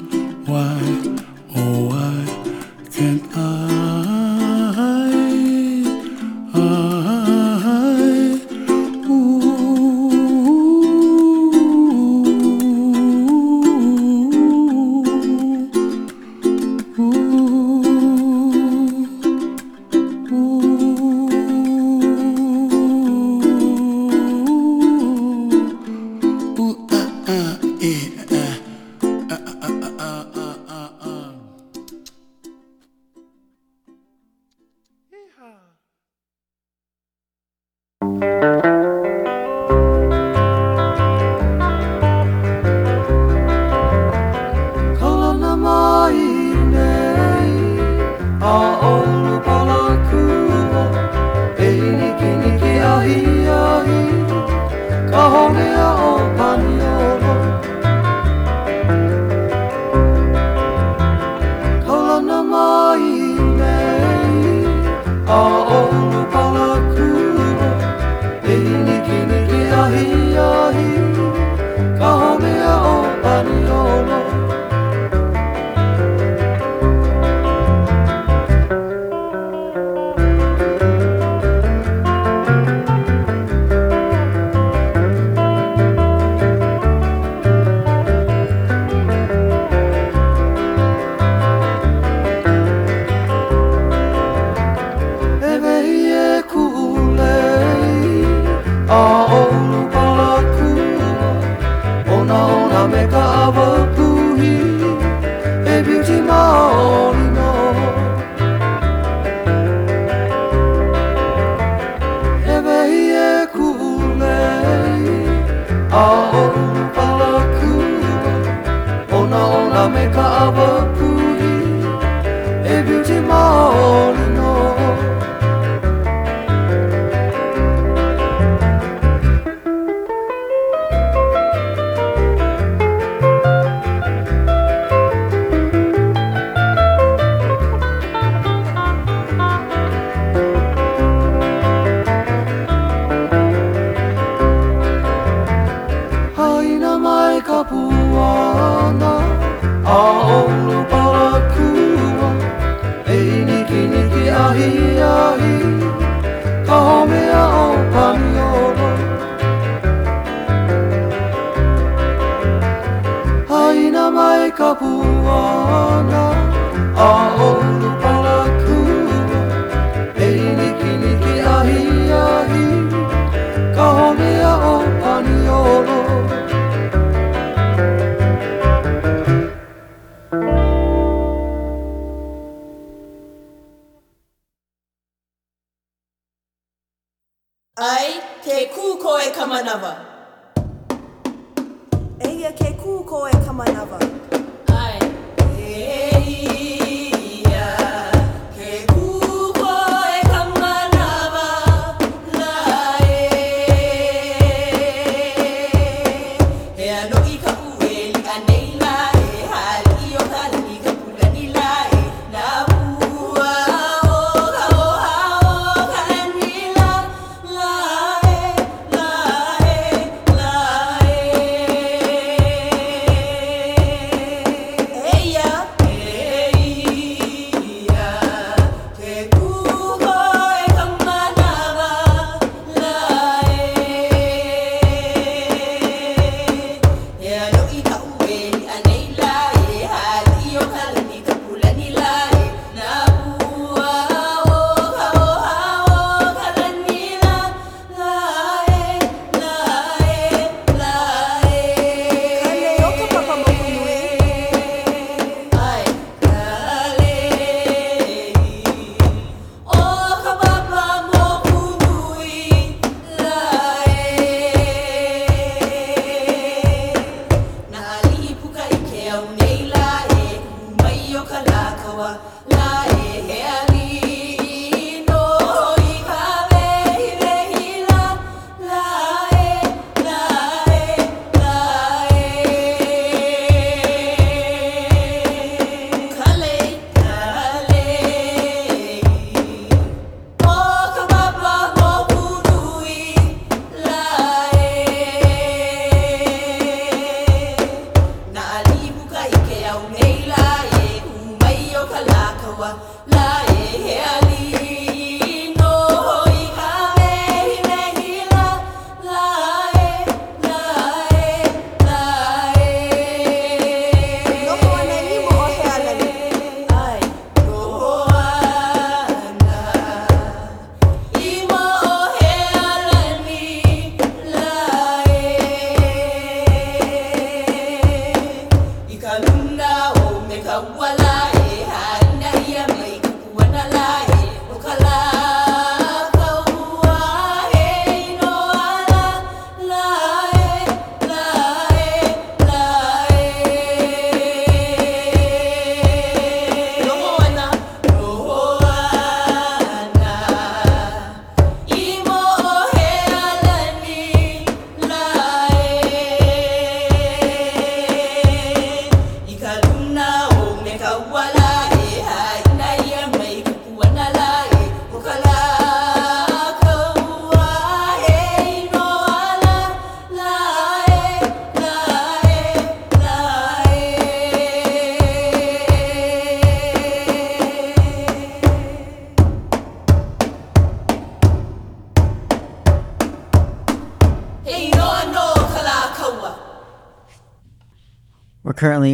[0.45, 0.81] Why,
[1.57, 3.70] oh, why can't I?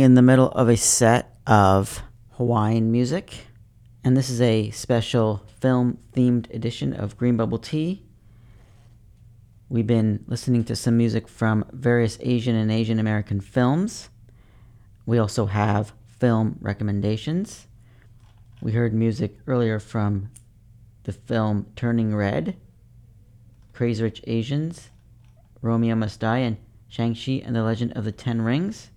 [0.07, 2.01] In the middle of a set of
[2.35, 3.49] Hawaiian music,
[4.05, 8.07] and this is a special film themed edition of Green Bubble Tea.
[9.69, 14.09] We've been listening to some music from various Asian and Asian American films.
[15.07, 17.67] We also have film recommendations.
[18.63, 20.31] We heard music earlier from
[21.03, 22.57] the film Turning Red,
[23.73, 24.91] Crazy Rich Asians,
[25.63, 28.91] Romeo Must Die, and Shang-Chi and the Legend of the Ten Rings.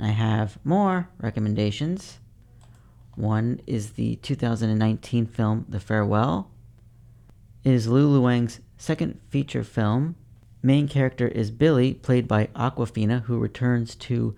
[0.00, 2.18] I have more recommendations.
[3.14, 6.50] One is the 2019 film The Farewell.
[7.62, 10.16] It is Lulu Wang's second feature film.
[10.62, 14.34] Main character is Billy, played by Awkwafina, who returns to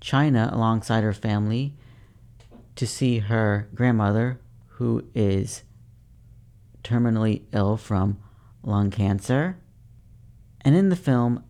[0.00, 1.74] China alongside her family
[2.76, 5.62] to see her grandmother, who is
[6.82, 8.18] terminally ill from
[8.62, 9.56] lung cancer.
[10.60, 11.44] And in the film,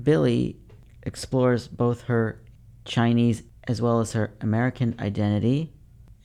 [0.00, 0.56] Billy
[1.02, 2.41] explores both her
[2.84, 5.72] Chinese as well as her American identity,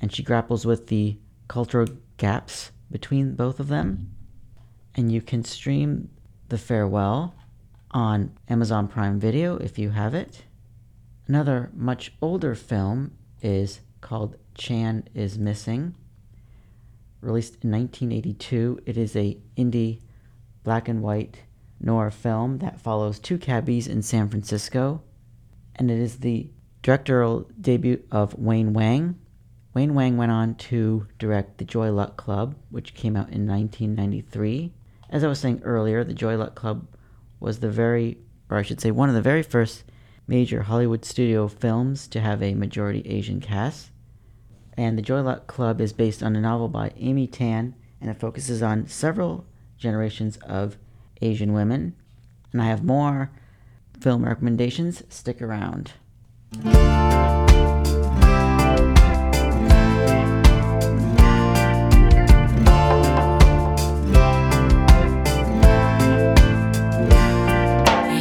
[0.02, 1.18] and she grapples with the
[1.48, 4.12] cultural gaps between both of them.
[4.96, 6.10] And you can stream
[6.50, 7.36] The Farewell
[7.92, 10.46] on Amazon Prime Video if you have it.
[11.28, 13.12] Another much older film
[13.42, 15.94] is called Chan is Missing.
[17.22, 20.02] Released in 1982, it is a indie
[20.64, 21.44] black and white
[21.80, 25.02] noir film that follows two cabbies in San Francisco,
[25.78, 26.50] and it is the
[26.82, 29.20] directorial debut of Wayne Wang.
[29.74, 34.74] Wayne Wang went on to direct The Joy Luck Club, which came out in 1993.
[35.10, 36.88] As I was saying earlier, The Joy Luck Club
[37.40, 38.18] was the very,
[38.50, 39.84] or I should say, one of the very first
[40.28, 43.92] major Hollywood studio films to have a majority Asian cast.
[44.76, 48.20] And The Joy Luck Club is based on a novel by Amy Tan, and it
[48.20, 49.46] focuses on several
[49.78, 50.78] generations of
[51.22, 51.96] Asian women.
[52.52, 53.32] And I have more
[54.00, 55.04] film recommendations.
[55.10, 55.94] Stick around.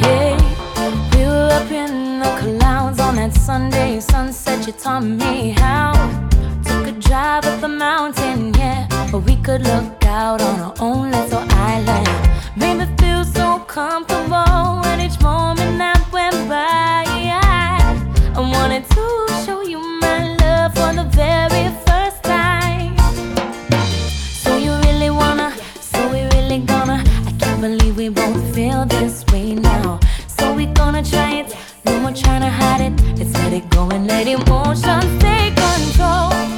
[0.01, 0.35] Hey,
[1.13, 4.65] we were up in the clouds on that Sunday sunset.
[4.67, 5.93] You taught me how.
[6.63, 11.11] Took a drive up the mountain, yeah, but we could look out on our own
[11.11, 12.07] little island.
[12.57, 12.96] Made me
[30.97, 31.55] Gonna try it,
[31.85, 33.19] no more trying to hide it.
[33.19, 36.56] Let's let it go and let emotions take control.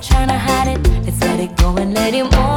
[0.00, 1.04] trying to hide it.
[1.04, 2.47] Let's let it go and let it move.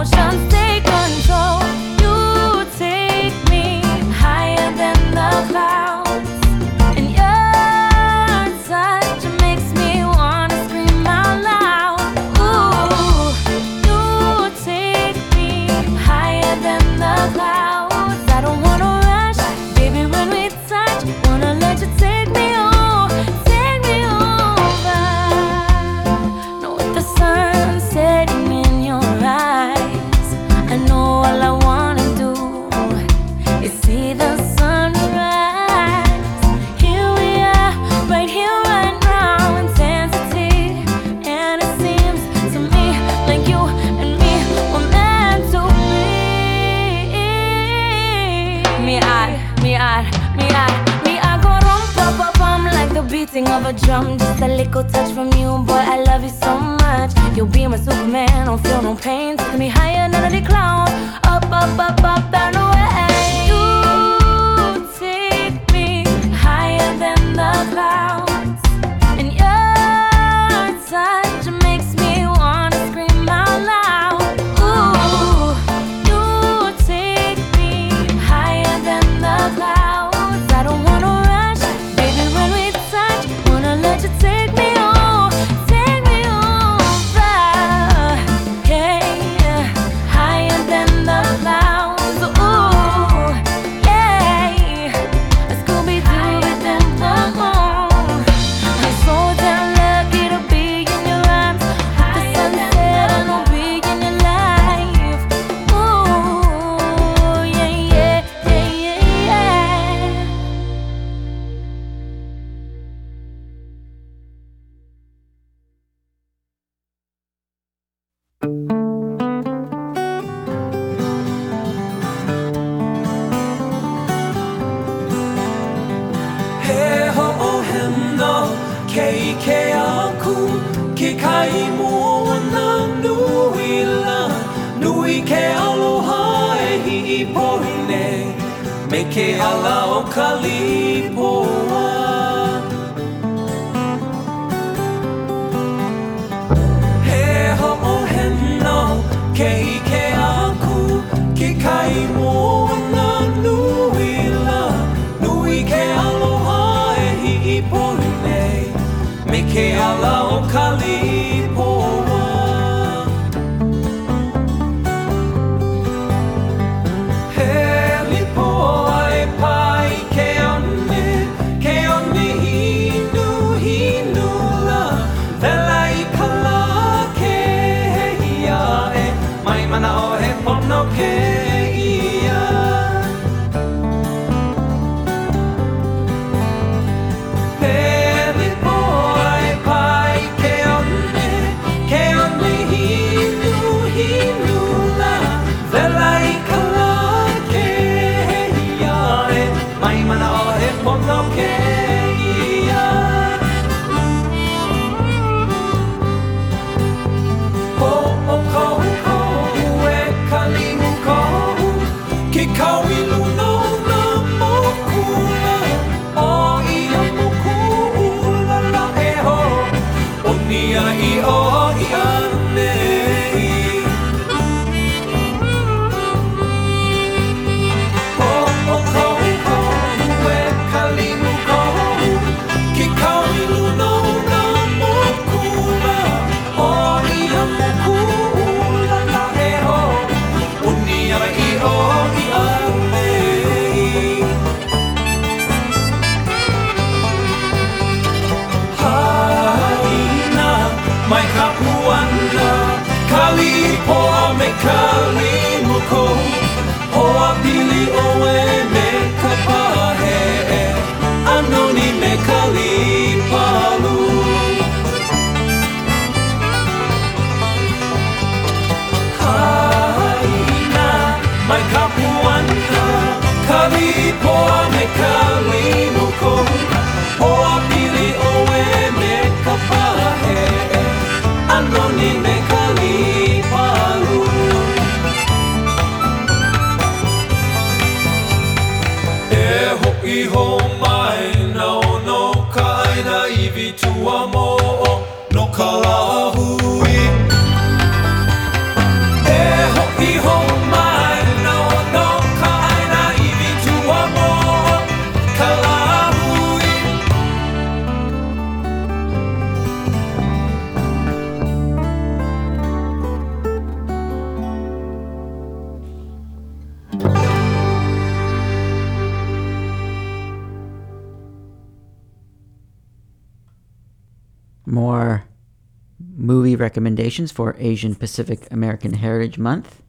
[327.12, 329.82] For Asian Pacific American Heritage Month.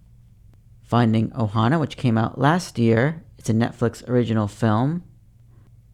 [0.82, 3.22] Finding Ohana, which came out last year.
[3.38, 5.04] It's a Netflix original film.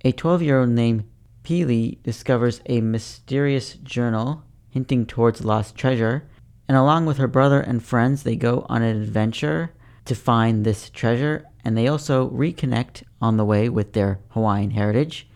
[0.07, 1.05] A 12 year old named
[1.45, 6.27] Pili discovers a mysterious journal hinting towards lost treasure,
[6.67, 9.75] and along with her brother and friends, they go on an adventure
[10.07, 15.29] to find this treasure, and they also reconnect on the way with their Hawaiian heritage.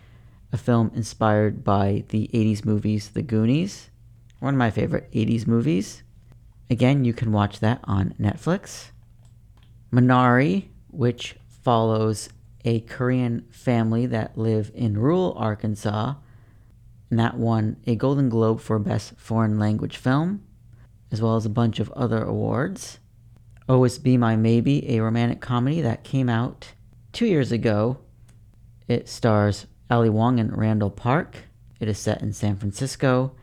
[0.51, 3.91] A film inspired by the 80s movies The Goonies,
[4.43, 6.03] one of my favorite 80s movies.
[6.69, 8.91] Again, you can watch that on Netflix.
[9.89, 12.27] Minari, which follows
[12.65, 16.15] a Korean family that live in rural Arkansas,
[17.09, 20.43] and that won a Golden Globe for Best Foreign Language Film,
[21.09, 22.99] as well as a bunch of other awards.
[23.69, 26.73] Oh, Always Be My Maybe, a romantic comedy that came out
[27.13, 27.99] two years ago.
[28.89, 31.37] It stars Ali Wong and Randall Park.
[31.79, 33.35] It is set in San Francisco.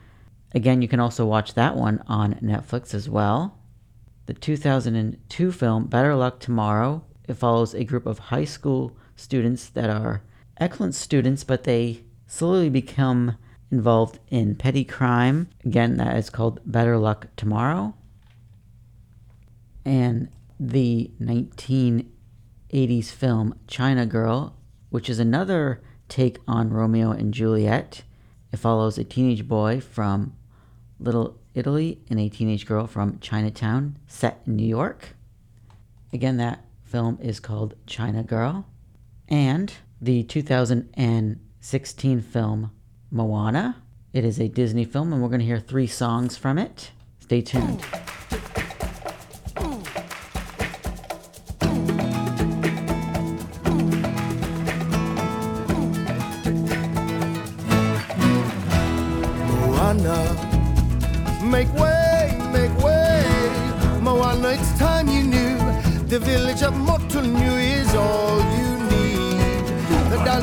[0.55, 3.59] Again, you can also watch that one on Netflix as well.
[4.27, 7.05] The 2002 film Better Luck Tomorrow.
[7.29, 10.23] It follows a group of high school students that are
[10.57, 13.37] excellent students, but they slowly become
[13.71, 15.49] involved in petty crime.
[15.65, 17.95] Again, that is called Better Luck Tomorrow.
[19.85, 20.29] And
[20.59, 24.57] the 1980s film China Girl,
[24.91, 28.03] which is another take on Romeo and Juliet.
[28.53, 30.35] It follows a teenage boy from
[31.01, 35.17] Little Italy and a teenage girl from Chinatown, set in New York.
[36.13, 38.67] Again, that film is called China Girl.
[39.29, 42.71] And the 2016 film
[43.11, 43.83] Moana.
[44.13, 46.91] It is a Disney film, and we're going to hear three songs from it.
[47.21, 47.85] Stay tuned.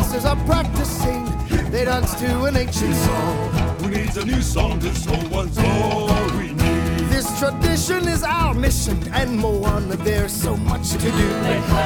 [0.07, 3.49] The dancers are practicing, they dance to an ancient song.
[3.79, 4.79] Who needs a new song?
[4.79, 6.07] This old one's all
[6.37, 7.09] we need.
[7.09, 11.29] This tradition is our mission, and Moana, there's so much to do.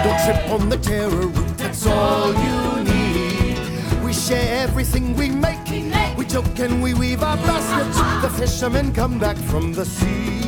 [0.03, 4.03] Don't trip on the taro root, that's all you need.
[4.03, 5.57] We share everything we make.
[6.15, 7.98] We joke and we weave our baskets.
[8.22, 10.41] The fishermen come back from the sea.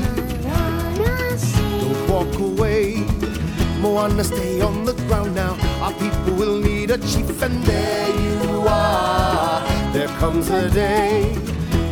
[1.80, 3.04] Don't walk away.
[3.82, 5.58] Moana, stay on the ground now.
[5.82, 9.64] Our people will need a chief, and there you are.
[9.94, 11.34] There comes a day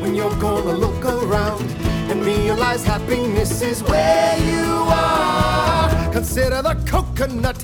[0.02, 1.70] when you're gonna look around
[2.10, 6.12] and realize happiness is where you are.
[6.12, 7.64] Consider the coconut,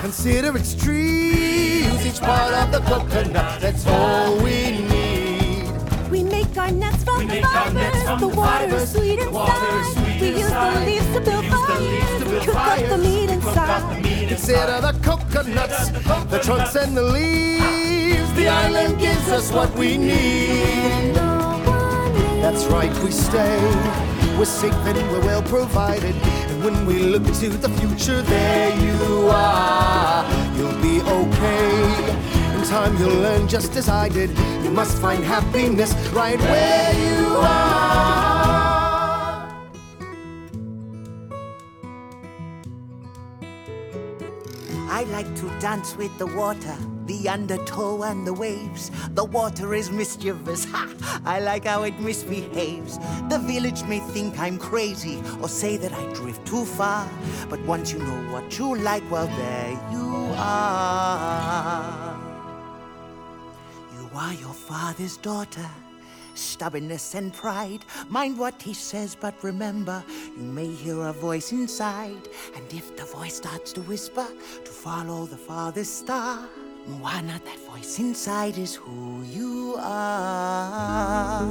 [0.00, 3.60] consider its trees, use each part of the coconut.
[3.60, 5.68] That's all we need.
[6.10, 8.20] We make our nets from the fibers.
[8.20, 10.07] The water is sweet inside.
[10.20, 12.44] We use the leaves to build fires.
[12.44, 14.02] Cook up the meat inside.
[14.28, 15.90] Consider the coconuts,
[16.30, 18.32] the trunks and the leaves.
[18.34, 21.14] The island gives us what we need.
[22.42, 23.58] That's right, we stay.
[24.38, 26.14] We're safe and we're well provided.
[26.14, 30.24] And when we look to the future, there you are.
[30.56, 32.54] You'll be okay.
[32.54, 34.30] In time, you'll learn just as I did.
[34.64, 38.27] You must find happiness right where you are.
[44.98, 46.76] I like to dance with the water,
[47.06, 48.90] the undertow and the waves.
[49.10, 50.64] The water is mischievous.
[50.72, 51.20] Ha!
[51.24, 52.98] I like how it misbehaves.
[53.28, 57.08] The village may think I'm crazy or say that I drift too far.
[57.48, 62.18] But once you know what you like, well, there you are.
[63.94, 65.70] You are your father's daughter.
[66.38, 67.84] Stubbornness and pride.
[68.08, 70.04] Mind what he says, but remember,
[70.36, 72.28] you may hear a voice inside.
[72.54, 74.26] And if the voice starts to whisper,
[74.64, 76.48] to follow the farthest star.
[76.86, 81.44] Moana, that voice inside is who you are.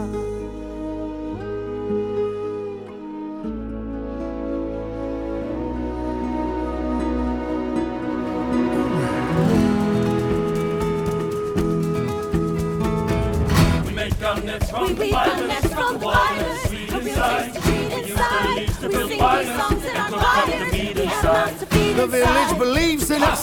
[14.48, 16.64] Nets from We the weave our nets from the water fibers.
[16.64, 17.52] is sweet inside.
[17.54, 18.56] We use the inside.
[18.58, 20.72] leaves to We build sing these songs in and our cook up the fires.
[20.72, 21.24] We have inside.
[21.34, 22.18] lots to feed The inside.
[22.18, 23.42] village believes in us.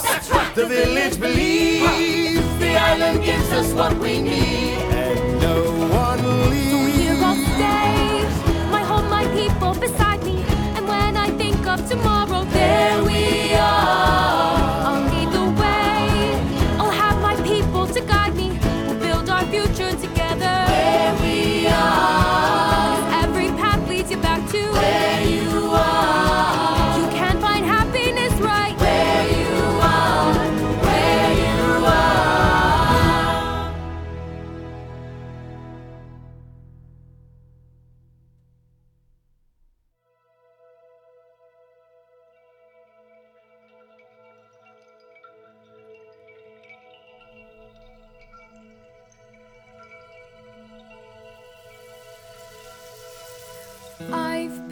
[0.54, 2.58] The village believes.
[2.58, 4.78] The island gives us what we need.
[5.02, 5.56] And no
[6.04, 6.20] one
[6.50, 6.70] leaves.
[6.72, 8.70] So here I'll stay.
[8.70, 10.42] My home, my people beside me.
[10.76, 14.53] And when I think of tomorrow, there we are.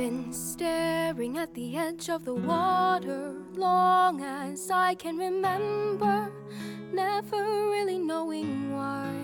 [0.03, 6.33] Been staring at the edge of the water long as I can remember,
[6.93, 7.37] never
[7.71, 9.15] really knowing why.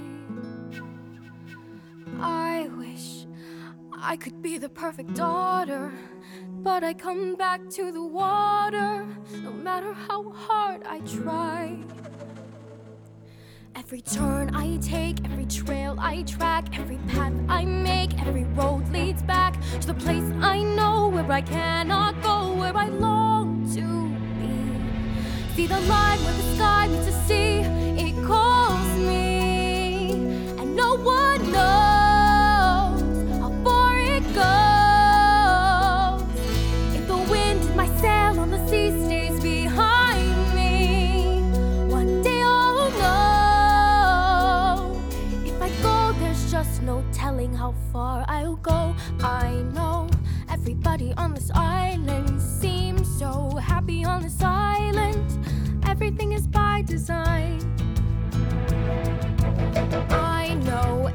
[2.20, 3.26] I wish
[3.92, 5.92] I could be the perfect daughter,
[6.62, 9.04] but I come back to the water
[9.42, 11.76] no matter how hard I try.
[13.88, 19.22] Every turn I take, every trail I track, every path I make, every road leads
[19.22, 25.56] back to the place I know where I cannot go, where I long to be.
[25.56, 27.60] See the line where the sky meets the sea,
[27.96, 28.57] it calls
[48.68, 48.94] go.
[49.20, 50.08] I know
[50.50, 55.26] everybody on this island seems so happy on this island.
[55.86, 57.60] Everything is by design.
[60.10, 61.10] I know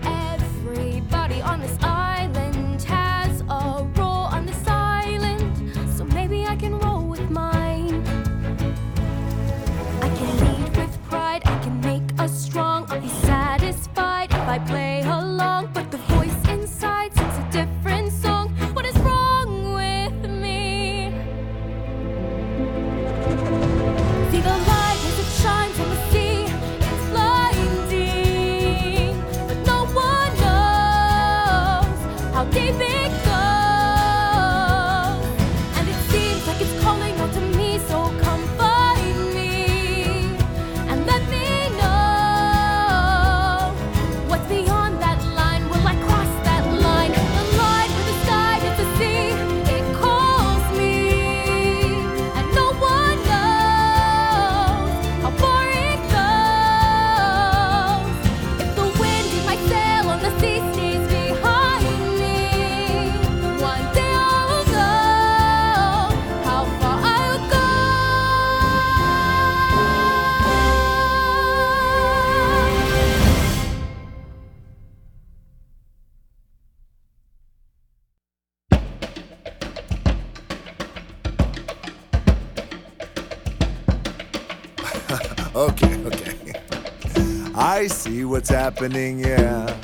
[88.73, 89.77] happening, yeah.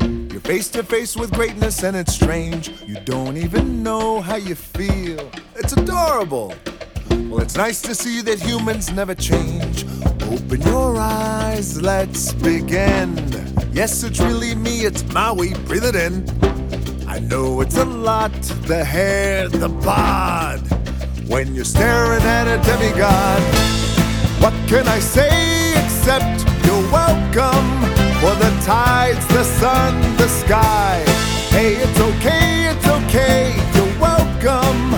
[0.00, 2.70] You're face to face with greatness and it's strange.
[2.84, 5.30] You don't even know how you feel.
[5.54, 6.52] It's adorable.
[7.10, 9.84] Well, it's nice to see that humans never change.
[10.22, 13.16] Open your eyes, let's begin.
[13.72, 16.26] Yes, it's really me, it's Maui, breathe it in.
[17.08, 18.32] I know it's a lot
[18.66, 20.60] the hair, the bod.
[21.28, 23.42] When you're staring at a demigod,
[24.42, 25.52] what can I say
[25.84, 26.41] except
[26.72, 27.68] you're welcome
[28.20, 31.04] for the tides, the sun, the sky?
[31.50, 34.94] Hey, it's okay, it's okay, you're welcome.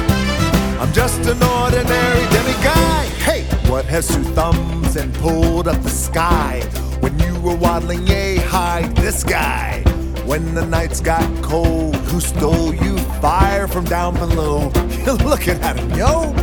[0.81, 3.05] I'm just an ordinary demiguy.
[3.29, 6.61] Hey, what has two thumbs and pulled up the sky?
[7.01, 9.83] When you were waddling yay high, this guy.
[10.27, 14.71] When the nights got cold, who stole you fire from down below?
[15.05, 16.35] You're looking at him, yo.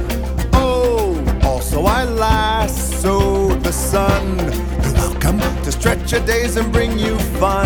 [0.53, 4.70] Oh, also I lassoed the sun.
[5.01, 7.65] Welcome to stretch your days and bring you fun.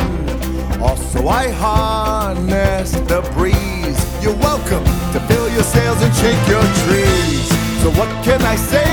[0.82, 4.00] Also I harness the breeze.
[4.24, 7.46] You're welcome to fill your sails and shake your trees.
[7.82, 8.85] So what can I say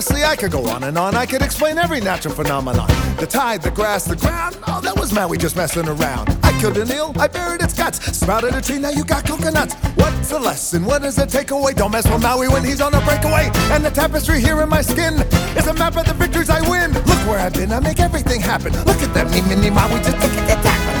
[0.00, 1.14] honestly, I could go on and on.
[1.14, 2.88] I could explain every natural phenomenon.
[3.18, 4.56] The tide, the grass, the ground.
[4.66, 6.30] Oh, that was Maui just messing around.
[6.42, 8.00] I killed an eel, I buried its guts.
[8.16, 9.74] Sprouted a tree, now you got coconuts.
[9.96, 10.86] What's the lesson?
[10.86, 11.74] What is the takeaway?
[11.74, 13.50] Don't mess with Maui when he's on a breakaway.
[13.74, 15.20] And the tapestry here in my skin
[15.54, 16.94] is a map of the victories I win.
[16.94, 18.72] Look where I've been, I make everything happen.
[18.84, 20.99] Look at that me, mini Maui, just look at the Well,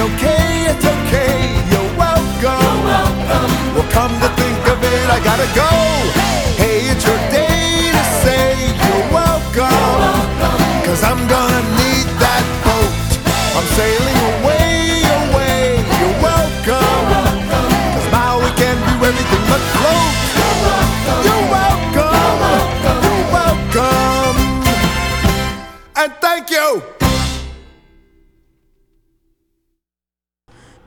[0.00, 1.52] Hey, it's okay, it's okay.
[1.70, 2.84] You're welcome.
[3.74, 5.89] Well, come to think of it, I gotta go.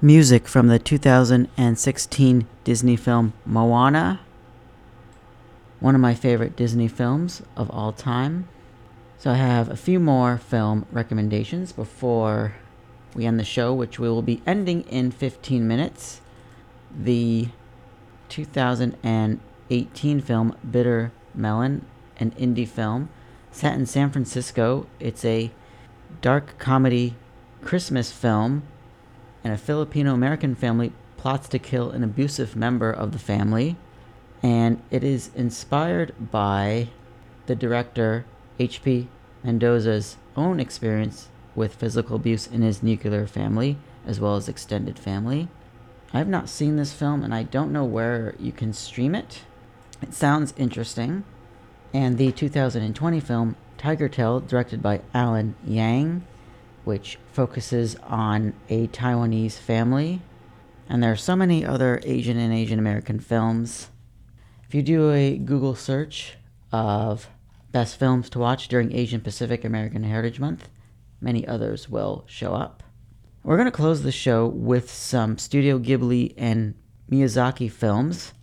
[0.03, 4.19] Music from the 2016 Disney film Moana,
[5.79, 8.49] one of my favorite Disney films of all time.
[9.17, 12.55] So I have a few more film recommendations before
[13.15, 16.19] we end the show, which we will be ending in 15 minutes.
[16.93, 17.47] The
[18.27, 21.85] 2018 film Bitter Melon,
[22.17, 23.07] an indie film
[23.51, 24.85] set in San Francisco.
[24.99, 25.49] It's a
[26.19, 27.15] dark comedy
[27.63, 28.63] Christmas film,
[29.43, 33.75] and a Filipino American family plots to kill an abusive member of the family.
[34.41, 36.89] And it is inspired by
[37.45, 38.25] the director
[38.59, 39.07] H.P.
[39.43, 45.47] Mendoza's own experience with physical abuse in his nuclear family, as well as extended family.
[46.13, 49.41] I have not seen this film and I don't know where you can stream it.
[50.01, 51.23] It sounds interesting.
[51.93, 56.23] And the 2020 film Tiger Tail, directed by Alan Yang,
[56.83, 60.21] which focuses on a Taiwanese family.
[60.89, 63.89] And there are so many other Asian and Asian American films.
[64.67, 66.35] If you do a Google search
[66.71, 67.29] of
[67.71, 70.69] best films to watch during Asian Pacific American Heritage Month,
[71.21, 72.83] many others will show up.
[73.43, 76.75] We're going to close the show with some Studio Ghibli and
[77.09, 78.33] Miyazaki films.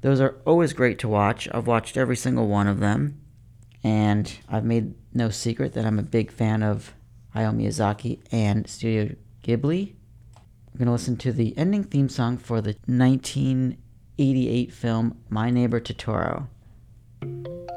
[0.00, 1.48] Those are always great to watch.
[1.52, 3.20] I've watched every single one of them,
[3.82, 6.94] and I've made no secret that I'm a big fan of
[7.34, 9.94] Hayao Miyazaki and Studio Ghibli.
[10.72, 15.80] We're going to listen to the ending theme song for the 1988 film My Neighbor
[15.80, 17.73] Totoro.「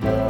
[0.00, 0.21] Thank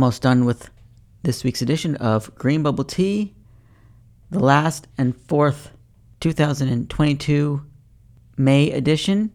[0.00, 0.70] almost done with
[1.24, 3.34] this week's edition of Green Bubble Tea,
[4.30, 5.72] the last and fourth
[6.20, 7.62] 2022
[8.38, 9.30] May edition.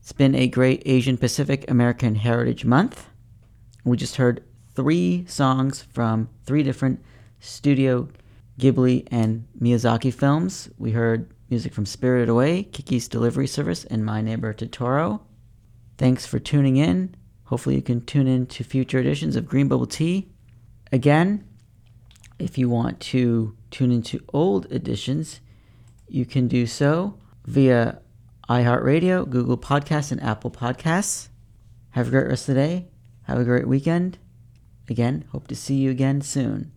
[0.00, 3.10] It's been a great Asian Pacific American Heritage Month.
[3.84, 4.42] We just heard
[4.74, 7.04] three songs from three different
[7.40, 8.08] Studio
[8.58, 10.70] Ghibli and Miyazaki films.
[10.78, 15.20] We heard music from Spirited Away, Kiki's Delivery Service, and My Neighbor Totoro.
[15.98, 17.14] Thanks for tuning in.
[17.48, 20.28] Hopefully, you can tune in to future editions of Green Bubble Tea.
[20.92, 21.44] Again,
[22.38, 25.40] if you want to tune into old editions,
[26.06, 28.00] you can do so via
[28.50, 31.28] iHeartRadio, Google Podcasts, and Apple Podcasts.
[31.90, 32.88] Have a great rest of the day.
[33.22, 34.18] Have a great weekend.
[34.90, 36.72] Again, hope to see you again soon.